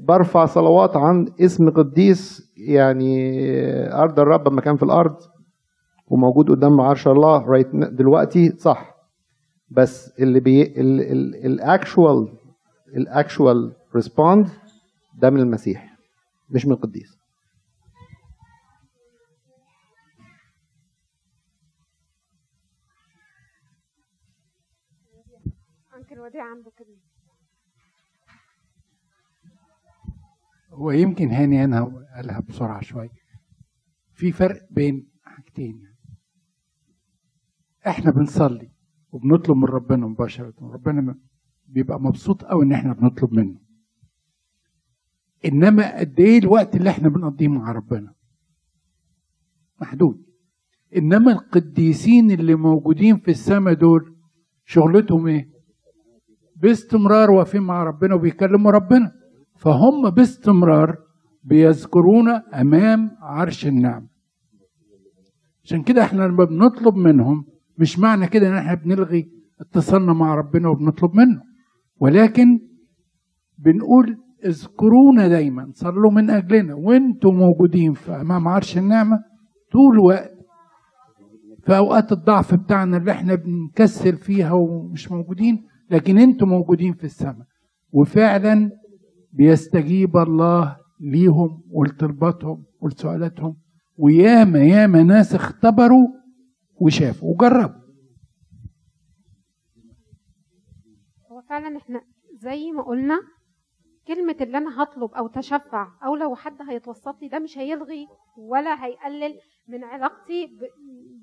برفع 0.07 0.45
صلوات 0.45 0.95
عن 0.97 1.27
اسم 1.41 1.69
قديس 1.69 2.51
يعني 2.57 3.39
آه، 3.51 4.01
أرض 4.03 4.19
الرب 4.19 4.47
لما 4.47 4.61
كان 4.61 4.77
في 4.77 4.83
الأرض 4.83 5.15
وموجود 6.07 6.49
قدام 6.51 6.81
عرش 6.81 7.07
الله 7.07 7.45
right 7.45 7.67
دلوقتي 7.75 8.49
صح. 8.57 8.95
بس 9.71 10.19
اللي 10.19 10.39
بي 10.39 10.73
ال 11.45 11.58
actual 11.58 12.33
ال 12.95 13.06
actual 13.06 13.73
respond 13.95 14.49
ده 15.21 15.29
من 15.29 15.39
المسيح 15.39 15.95
مش 16.49 16.65
من 16.65 16.71
القديس. 16.73 17.19
انكل 25.97 26.19
وديع 26.19 26.43
عنده 26.51 26.71
كلمه 26.77 27.18
هو 30.79 30.91
يمكن 30.91 31.31
هاني 31.31 31.63
أنا 31.63 32.05
قالها 32.15 32.39
بسرعة 32.39 32.81
شوية. 32.81 33.09
في 34.13 34.31
فرق 34.31 34.61
بين 34.71 35.07
حاجتين. 35.23 35.83
إحنا 37.87 38.11
بنصلي 38.11 38.71
وبنطلب 39.11 39.57
من 39.57 39.63
ربنا 39.65 40.07
مباشرة 40.07 40.53
ربنا 40.61 41.15
بيبقى 41.67 42.01
مبسوط 42.01 42.43
قوي 42.43 42.65
إن 42.65 42.71
إحنا 42.71 42.93
بنطلب 42.93 43.33
منه. 43.33 43.59
إنما 45.45 45.99
قد 45.99 46.19
إيه 46.19 46.39
الوقت 46.39 46.75
اللي 46.75 46.89
إحنا 46.89 47.09
بنقضيه 47.09 47.47
مع 47.47 47.71
ربنا؟ 47.71 48.13
محدود. 49.81 50.25
إنما 50.95 51.31
القديسين 51.31 52.31
اللي 52.31 52.55
موجودين 52.55 53.17
في 53.17 53.31
السماء 53.31 53.73
دول 53.73 54.15
شغلتهم 54.65 55.27
إيه؟ 55.27 55.49
باستمرار 56.55 57.31
واقفين 57.31 57.61
مع 57.61 57.83
ربنا 57.83 58.15
وبيكلموا 58.15 58.71
ربنا. 58.71 59.18
فهم 59.59 60.09
باستمرار 60.09 60.95
بيذكرون 61.43 62.29
أمام 62.53 63.11
عرش 63.21 63.67
النعم. 63.67 64.07
عشان 65.63 65.83
كده 65.83 66.03
إحنا 66.03 66.23
لما 66.23 66.45
بنطلب 66.45 66.95
منهم 66.95 67.45
مش 67.77 67.99
معنى 67.99 68.27
كده 68.27 68.49
إن 68.49 68.53
إحنا 68.53 68.73
بنلغي 68.75 69.29
اتصالنا 69.61 70.13
مع 70.13 70.35
ربنا 70.35 70.69
وبنطلب 70.69 71.11
منه. 71.15 71.41
ولكن 71.99 72.59
بنقول 73.57 74.17
اذكرونا 74.45 75.27
دايما 75.27 75.71
صلوا 75.73 76.11
من 76.11 76.29
أجلنا 76.29 76.75
وأنتم 76.75 77.29
موجودين 77.35 77.93
في 77.93 78.11
أمام 78.11 78.47
عرش 78.47 78.77
النعمة 78.77 79.17
طول 79.71 79.93
الوقت. 79.93 80.31
في 81.65 81.77
أوقات 81.77 82.11
الضعف 82.11 82.55
بتاعنا 82.55 82.97
اللي 82.97 83.11
إحنا 83.11 83.35
بنكسل 83.35 84.17
فيها 84.17 84.51
ومش 84.51 85.11
موجودين 85.11 85.65
لكن 85.91 86.17
أنتم 86.17 86.47
موجودين 86.49 86.93
في 86.93 87.03
السماء. 87.03 87.45
وفعلا 87.91 88.69
بيستجيب 89.31 90.17
الله 90.17 90.77
ليهم 90.99 91.63
ولطلباتهم 91.71 92.63
ولسؤالاتهم 92.81 93.57
وياما 93.97 94.59
ياما 94.59 95.03
ناس 95.03 95.35
اختبروا 95.35 96.07
وشافوا 96.81 97.33
وجربوا 97.33 97.79
هو 101.31 101.41
فعلا 101.41 101.77
إحنا 101.77 102.01
زي 102.33 102.71
ما 102.71 102.83
قلنا 102.83 103.19
كلمة 104.07 104.35
اللي 104.41 104.57
أنا 104.57 104.83
هطلب 104.83 105.11
أو 105.11 105.27
تشفع 105.27 105.87
أو 106.05 106.15
لو 106.15 106.35
حد 106.35 106.61
هيتوسط 106.69 107.21
لي 107.21 107.27
ده 107.27 107.39
مش 107.39 107.57
هيلغي 107.57 108.07
ولا 108.37 108.85
هيقلل 108.85 109.35
من 109.67 109.83
علاقتي. 109.83 110.57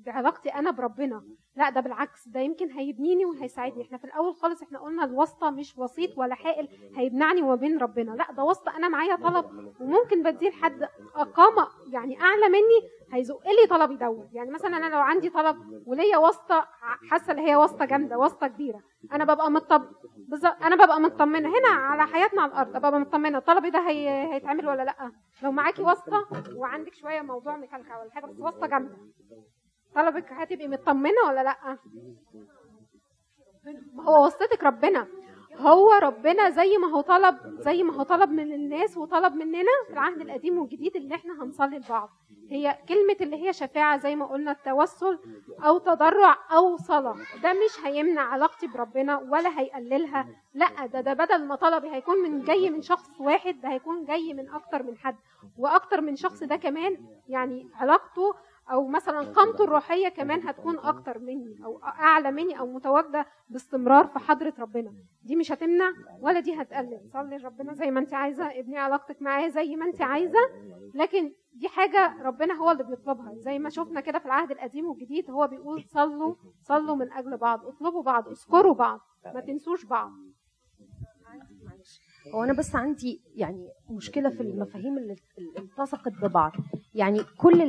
بعلاقتي 0.05 0.49
أنا 0.49 0.71
بربنا 0.71 1.21
لا 1.57 1.69
ده 1.69 1.81
بالعكس 1.81 2.27
ده 2.27 2.39
يمكن 2.39 2.71
هيبنيني 2.71 3.25
وهيساعدني. 3.25 3.83
إحنا 3.83 3.97
في 3.97 4.03
الأول 4.03 4.35
خالص 4.35 4.61
إحنا 4.61 4.79
قلنا 4.79 5.03
الواسطة 5.05 5.49
مش 5.49 5.77
وسيط 5.77 6.17
ولا 6.17 6.35
حائل 6.35 6.67
هيمنعني 6.95 7.41
وما 7.41 7.55
بين 7.55 7.77
ربنا. 7.77 8.11
لا 8.11 8.31
ده 8.31 8.43
واسطة 8.43 8.77
أنا 8.77 8.87
معايا 8.89 9.15
طلب 9.15 9.45
وممكن 9.81 10.23
بديه 10.23 10.49
لحد 10.49 10.87
أقامة 11.15 11.67
يعني 11.87 12.21
أعلى 12.21 12.49
مني 12.49 12.89
هيزق 13.13 13.41
لي 13.47 13.67
طلبي 13.69 13.95
دوت 13.95 14.29
يعني 14.33 14.51
مثلا 14.51 14.77
أنا 14.77 14.95
لو 14.95 14.99
عندي 14.99 15.29
طلب 15.29 15.83
وليا 15.85 16.17
واسطة 16.17 16.67
حاسة 17.09 17.31
اللي 17.31 17.41
هي 17.49 17.55
واسطة 17.55 17.85
جامدة 17.85 18.17
واسطة 18.17 18.47
كبيرة 18.47 18.81
أنا 19.13 19.23
ببقى 19.33 19.51
مطب 19.51 19.85
بالظبط 20.27 20.63
أنا 20.63 20.85
ببقى 20.85 20.99
مطمنة. 20.99 21.49
هنا 21.49 21.69
على 21.69 22.05
حياتنا 22.07 22.41
على 22.41 22.51
الأرض 22.51 22.77
ببقى 22.77 22.99
مطمنة. 22.99 23.39
طلبي 23.39 23.69
ده 23.69 23.79
هي... 23.89 24.33
هيتعمل 24.33 24.67
ولا 24.67 24.83
لأ؟ 24.83 25.11
لو 25.43 25.51
معاكي 25.51 25.81
واسطة 25.81 26.27
وعندك 26.55 26.93
شوية 26.93 27.21
موضوع 27.21 27.57
مكلكع 27.57 28.01
ولا 28.01 28.11
حاجة 28.11 28.25
بس 28.25 28.39
واسطة 28.39 28.67
جامدة. 28.67 28.97
طلبك 29.97 30.31
هتبقي 30.33 30.67
مطمنة 30.67 31.21
ولا 31.27 31.43
لأ؟ 31.43 31.77
ما 33.93 34.03
هو 34.03 34.23
واسطتك 34.23 34.63
ربنا. 34.63 35.07
هو 35.55 35.91
ربنا 35.91 36.49
زي 36.49 36.77
ما 36.77 36.87
هو 36.87 37.01
طلب 37.01 37.37
زي 37.59 37.83
ما 37.83 37.93
هو 37.93 38.03
طلب 38.03 38.29
من 38.29 38.53
الناس 38.53 38.97
وطلب 38.97 39.33
مننا 39.35 39.71
في 39.87 39.93
العهد 39.93 40.21
القديم 40.21 40.59
والجديد 40.59 40.95
اللي 40.95 41.15
إحنا 41.15 41.43
هنصلي 41.43 41.77
لبعض. 41.77 42.09
هي 42.49 42.77
كلمة 42.89 43.15
اللي 43.21 43.47
هي 43.47 43.53
شفاعة 43.53 43.97
زي 43.97 44.15
ما 44.15 44.25
قلنا 44.25 44.51
التوسل 44.51 45.19
أو 45.65 45.77
تضرع 45.77 46.37
أو 46.51 46.77
صلاة. 46.77 47.15
ده 47.43 47.53
مش 47.53 47.85
هيمنع 47.85 48.21
علاقتي 48.21 48.67
بربنا 48.67 49.17
ولا 49.17 49.59
هيقللها. 49.59 50.27
لأ 50.53 50.85
ده 50.85 51.01
ده 51.01 51.13
بدل 51.13 51.45
ما 51.45 51.55
طلبي 51.55 51.89
هيكون 51.89 52.17
من 52.23 52.43
جاي 52.43 52.69
من 52.69 52.81
شخص 52.81 53.09
واحد 53.19 53.61
ده 53.61 53.69
هيكون 53.69 54.05
جاي 54.05 54.33
من 54.33 54.49
أكتر 54.49 54.83
من 54.83 54.97
حد. 54.97 55.15
وأكتر 55.57 56.01
من 56.01 56.15
شخص 56.15 56.43
ده 56.43 56.55
كمان 56.55 56.97
يعني 57.27 57.69
علاقته 57.75 58.33
أو 58.71 58.87
مثلا 58.87 59.21
قامته 59.21 59.63
الروحية 59.63 60.09
كمان 60.09 60.47
هتكون 60.47 60.79
أكتر 60.79 61.19
مني 61.19 61.65
أو 61.65 61.83
أعلى 61.83 62.31
مني 62.31 62.59
أو 62.59 62.67
متواجدة 62.67 63.25
باستمرار 63.49 64.07
في 64.07 64.19
حضرة 64.19 64.53
ربنا. 64.59 64.93
دي 65.23 65.35
مش 65.35 65.51
هتمنع 65.51 65.91
ولا 66.21 66.39
دي 66.39 66.61
هتقلل. 66.61 67.09
صلي 67.13 67.37
لربنا 67.37 67.73
زي 67.73 67.91
ما 67.91 67.99
أنت 67.99 68.13
عايزة. 68.13 68.59
ابني 68.59 68.77
علاقتك 68.77 69.21
معاه 69.21 69.47
زي 69.47 69.75
ما 69.75 69.85
أنت 69.85 70.01
عايزة. 70.01 70.39
لكن 70.93 71.33
دي 71.53 71.67
حاجة 71.67 72.21
ربنا 72.23 72.53
هو 72.53 72.71
اللي 72.71 72.83
بيطلبها. 72.83 73.33
زي 73.35 73.59
ما 73.59 73.69
شفنا 73.69 74.01
كده 74.01 74.19
في 74.19 74.25
العهد 74.25 74.51
القديم 74.51 74.85
والجديد 74.85 75.31
هو 75.31 75.47
بيقول 75.47 75.83
صلوا 75.83 76.35
صلوا 76.61 76.95
من 76.95 77.11
أجل 77.11 77.37
بعض 77.37 77.65
اطلبوا 77.65 78.03
بعض 78.03 78.27
اذكروا 78.27 78.73
بعض 78.73 78.99
ما 79.25 79.41
تنسوش 79.41 79.85
بعض. 79.85 80.11
هو 82.33 82.43
أنا 82.43 82.53
بس 82.53 82.75
عندي 82.75 83.21
يعني 83.35 83.67
مشكلة 83.89 84.29
في 84.29 84.41
المفاهيم 84.41 84.97
اللي 84.97 85.15
التصقت 85.59 86.13
ببعض. 86.21 86.51
يعني 86.95 87.19
كل 87.37 87.61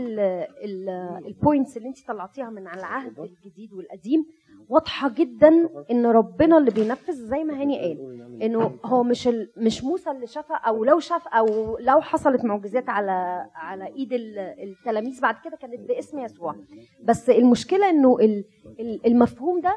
البوينتس 1.27 1.77
اللي 1.77 1.89
انت 1.89 2.07
طلعتيها 2.09 2.51
من 2.51 2.67
على 2.67 2.81
العهد 2.81 3.19
الجديد 3.21 3.73
والقديم 3.73 4.27
واضحة 4.69 5.09
جدا 5.15 5.69
إن 5.91 6.07
ربنا 6.07 6.59
اللي 6.59 6.71
بينفذ 6.71 7.13
زي 7.13 7.45
ما 7.45 7.61
هاني 7.61 7.79
قال 7.79 7.99
إنه 8.43 8.79
هو 8.85 9.03
مش 9.03 9.29
مش 9.57 9.85
موسى 9.85 10.11
اللي 10.11 10.27
شافها 10.27 10.57
أو 10.57 10.85
لو 10.85 10.99
شاف 11.01 11.29
أو 11.29 11.79
لو 11.79 12.01
حصلت 12.01 12.45
معجزات 12.45 12.89
على 12.89 13.47
على 13.55 13.87
إيد 13.87 14.13
ال- 14.13 14.39
التلاميذ. 14.39 15.21
بعد 15.21 15.35
كده 15.45 15.57
كانت 15.57 15.81
باسم 15.89 16.19
يسوع. 16.19 16.57
بس 17.05 17.31
المشكلة 17.31 17.91
إنه 17.91 18.19
ال- 18.21 18.45
ال- 18.81 19.07
المفهوم 19.07 19.61
ده 19.61 19.77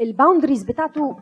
الباوندريز 0.00 0.64
بتاعته 0.64 1.16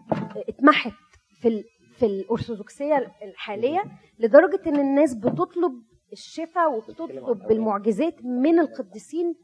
اتمحت. 0.49 0.93
في 1.41 1.65
في 1.97 2.07
الأرثوذكسية 2.07 3.13
الحاليه 3.23 3.83
لدرجة 4.19 4.61
إن 4.67 4.77
الناس 4.81 5.15
بتطلب 5.15 5.73
الشفاء 6.13 6.77
وبتطلب 6.77 7.51
المعجزات 7.51 8.15
من 8.25 8.59
القديسين 8.59 9.35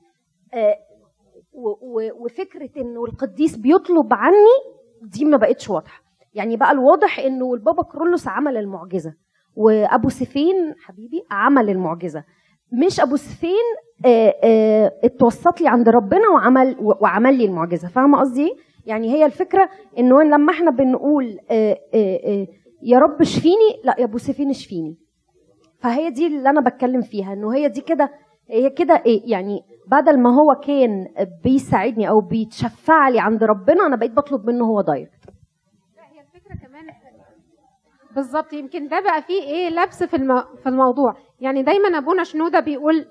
آه، 0.55 0.75
وفكرة 2.21 2.71
انه 2.77 3.05
القديس 3.05 3.57
بيطلب 3.57 4.15
عني 4.15 4.57
دي 5.03 5.25
ما 5.25 5.37
بقتش 5.37 5.71
واضحة. 5.71 6.03
يعني 6.35 6.57
بقى 6.57 6.73
الواضح 6.73 7.19
إنه 7.19 7.55
البابا 7.55 7.83
كرولوس 7.83 8.29
عمل 8.29 8.57
المعجزة 8.57 9.15
وأبو 9.55 10.09
سفين 10.09 10.75
حبيبي 10.85 11.23
عمل 11.31 11.71
المعجزة. 11.71 12.25
مش 12.87 13.01
أبو 13.01 13.17
سفين 13.17 13.65
آه، 14.05 14.35
آه، 14.45 14.93
اتوسط 15.05 15.61
لي 15.61 15.69
عند 15.69 15.89
ربنا 15.89 16.29
وعمل 16.29 16.77
وعمل 16.81 17.39
لي 17.39 17.45
المعجزة. 17.45 17.89
فاهمة 17.89 18.21
قصدي 18.21 18.47
إيه؟ 18.49 18.57
يعني 18.87 19.13
هي 19.13 19.25
الفكرة 19.27 19.69
انه 19.99 20.23
لما 20.23 20.53
إحنا 20.53 20.71
بنقول 20.71 21.39
آه، 21.51 21.79
آه، 21.95 22.21
آه، 22.27 22.47
يا 22.83 22.99
رب 22.99 23.21
اشفيني 23.21 23.81
لا 23.85 23.95
يا 23.99 24.05
أبو 24.05 24.19
سفين 24.19 24.51
اشفيني. 24.51 24.97
فهي 25.83 26.11
دي 26.11 26.27
اللي 26.27 26.51
أنا 26.51 26.61
بتكلم 26.61 27.01
فيها 27.01 27.33
إنه 27.33 27.55
هي 27.55 27.69
دي 27.69 27.81
كده 27.81 28.11
هي 28.51 28.71
كده 28.71 29.03
إيه 29.07 29.21
يعني 29.33 29.61
بدل 29.87 30.21
ما 30.23 30.31
هو 30.35 30.55
كان 30.55 31.07
بيساعدني 31.45 32.09
أو 32.09 32.21
بيتشفع 32.21 33.09
لي 33.09 33.21
عند 33.21 33.45
ربنا 33.45 33.87
أنا 33.87 33.97
بقيت 33.97 34.13
بطلب 34.13 34.47
منه 34.47 34.65
هو 34.65 34.81
دايركت. 34.81 35.27
لا 35.97 36.03
هي 36.03 36.21
الفكرة 36.21 36.69
كمان 36.69 36.87
بالظبط 38.15 38.53
يمكن 38.53 38.89
ده 38.89 39.01
بقى 39.01 39.23
فيه 39.23 39.43
إيه 39.43 39.69
لبس 39.71 40.03
في 40.05 40.17
الم... 40.17 40.43
في 40.63 40.69
الموضوع. 40.69 41.15
يعني 41.41 41.63
دايما 41.63 41.99
أبونا 41.99 42.23
شنودة 42.25 42.61
بيقول 42.61 43.07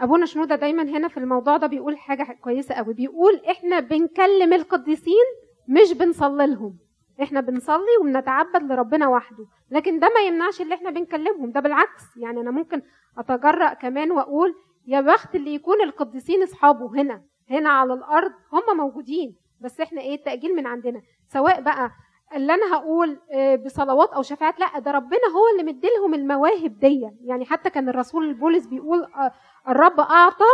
أبونا 0.00 0.26
شنودة 0.26 0.56
دايما 0.56 0.82
هنا 0.82 1.08
في 1.08 1.16
الموضوع 1.16 1.56
ده 1.56 1.66
بيقول 1.66 1.98
حاجة 1.98 2.38
كويسة 2.40 2.74
قوي 2.74 2.94
بيقول 2.94 3.40
إحنا 3.50 3.80
بنكلم 3.80 4.52
القديسين 4.52 5.24
مش 5.68 5.92
بنصلي 5.92 6.46
لهم. 6.46 6.76
إحنا 7.22 7.40
بنصلي 7.40 7.96
وبنتعبد 8.00 8.62
لربنا 8.72 9.08
وحده. 9.08 9.46
لكن 9.70 9.98
ده 9.98 10.08
ما 10.14 10.20
يمنعش 10.20 10.60
اللي 10.60 10.74
إحنا 10.74 10.90
بنكلمهم. 10.90 11.50
ده 11.50 11.60
بالعكس. 11.60 12.16
يعني 12.16 12.40
أنا 12.40 12.50
ممكن 12.50 12.82
أتجرأ 13.18 13.74
كمان 13.74 14.10
وأقول 14.10 14.54
يا 14.86 15.00
بخت 15.00 15.34
اللي 15.34 15.54
يكون 15.54 15.80
القديسين 15.82 16.42
أصحابه 16.42 17.00
هنا. 17.00 17.22
هنا 17.50 17.70
على 17.70 17.94
الأرض 17.94 18.32
هم 18.52 18.76
موجودين. 18.76 19.36
بس 19.60 19.80
إحنا 19.80 20.00
إيه؟ 20.00 20.14
التأجيل 20.14 20.56
من 20.56 20.66
عندنا. 20.66 21.02
سواء 21.28 21.60
بقى 21.60 21.90
اللي 22.34 22.54
أنا 22.54 22.74
هقول 22.76 23.18
آه، 23.32 23.56
بصلوات 23.56 24.12
أو 24.12 24.22
شفاعات 24.22 24.60
لا 24.60 24.78
ده 24.78 24.90
ربنا 24.90 25.20
هو 25.34 25.42
اللي 25.52 25.72
مديلهم 25.72 26.14
المواهب 26.14 26.78
دي 26.78 27.08
يعني 27.20 27.44
حتى 27.44 27.70
كان 27.70 27.88
الرسول 27.88 28.34
بولس 28.34 28.66
بيقول 28.66 29.04
آه، 29.04 29.32
الرب 29.68 30.00
أعطى 30.00 30.44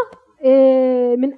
آه، 0.44 1.16
من 1.16 1.32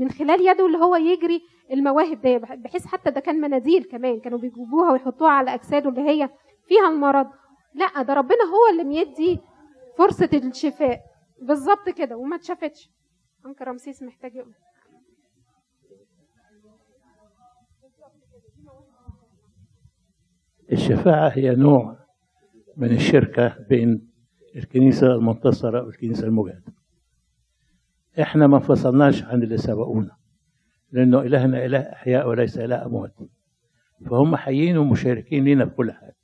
من 0.00 0.10
خلال 0.10 0.48
يده 0.48 0.66
اللي 0.66 0.78
هو 0.78 0.96
يجري 0.96 1.42
المواهب 1.72 2.20
دي 2.20 2.38
بحيث 2.38 2.86
حتى 2.86 3.10
ده 3.10 3.20
كان 3.20 3.40
مناديل 3.40 3.84
كمان 3.84 4.20
كانوا 4.20 4.38
بيجيبوها 4.38 4.92
ويحطوها 4.92 5.30
على 5.30 5.54
أجساده 5.54 5.88
اللي 5.88 6.00
هي 6.00 6.28
فيها 6.68 6.88
المرض. 6.88 7.26
لا 7.74 8.02
ده 8.02 8.14
ربنا 8.14 8.44
هو 8.44 8.70
اللي 8.72 8.84
بيدي 8.84 9.40
فرصة 9.98 10.28
الشفاء. 10.34 11.00
بالظبط 11.42 11.88
كده 11.88 12.16
وما 12.16 12.36
اتشافتش. 12.36 12.90
أنكر 13.46 13.68
رمسيس 13.68 14.02
محتاج 14.02 14.34
يقول 14.34 14.54
الشفاعة 20.74 21.28
هي 21.28 21.54
نوع 21.54 21.96
من 22.76 22.90
الشركة 22.90 23.56
بين 23.68 24.08
الكنيسة 24.56 25.06
المنتصرة 25.06 25.82
والكنيسة 25.82 26.26
المجاهدة. 26.26 26.74
إحنا 28.20 28.46
ما 28.46 28.56
انفصلناش 28.56 29.22
عن 29.24 29.42
اللي 29.42 29.56
سبقونا 29.56 30.16
لأنه 30.92 31.20
إلهنا 31.20 31.64
إله 31.64 31.78
أحياء 31.78 32.28
وليس 32.28 32.58
إله 32.58 32.86
أموات. 32.86 33.14
فهم 34.10 34.36
حيين 34.36 34.78
ومشاركين 34.78 35.44
لنا 35.44 35.66
في 35.66 35.74
كل 35.74 35.92
حاجة. 35.92 36.16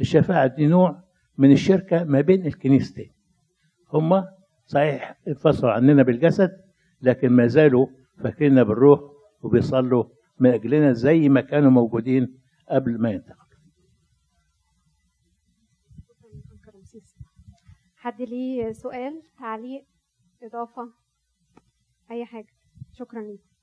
الشفاعة 0.00 0.46
دي 0.46 0.66
نوع 0.66 1.02
من 1.38 1.52
الشركة 1.52 2.04
ما 2.04 2.20
بين 2.20 2.46
الكنيستين. 2.46 3.12
هم 3.92 4.24
صحيح 4.66 5.18
انفصلوا 5.28 5.72
عننا 5.72 6.02
بالجسد 6.02 6.50
لكن 7.02 7.28
ما 7.28 7.46
زالوا 7.46 7.86
فاكريننا 8.22 8.62
بالروح 8.62 9.00
وبيصلوا 9.42 10.04
من 10.40 10.50
أجلنا 10.50 10.92
زي 10.92 11.28
ما 11.28 11.40
كانوا 11.40 11.70
موجودين 11.70 12.38
قبل 12.70 13.00
ما 13.00 13.10
ينتقلوا 13.10 13.43
حد 18.04 18.22
ليه 18.22 18.72
سؤال 18.72 19.22
تعليق 19.38 19.86
إضافة 20.42 20.92
أي 22.10 22.24
حاجة. 22.24 22.54
شكرا 22.92 23.22
ليك 23.22 23.53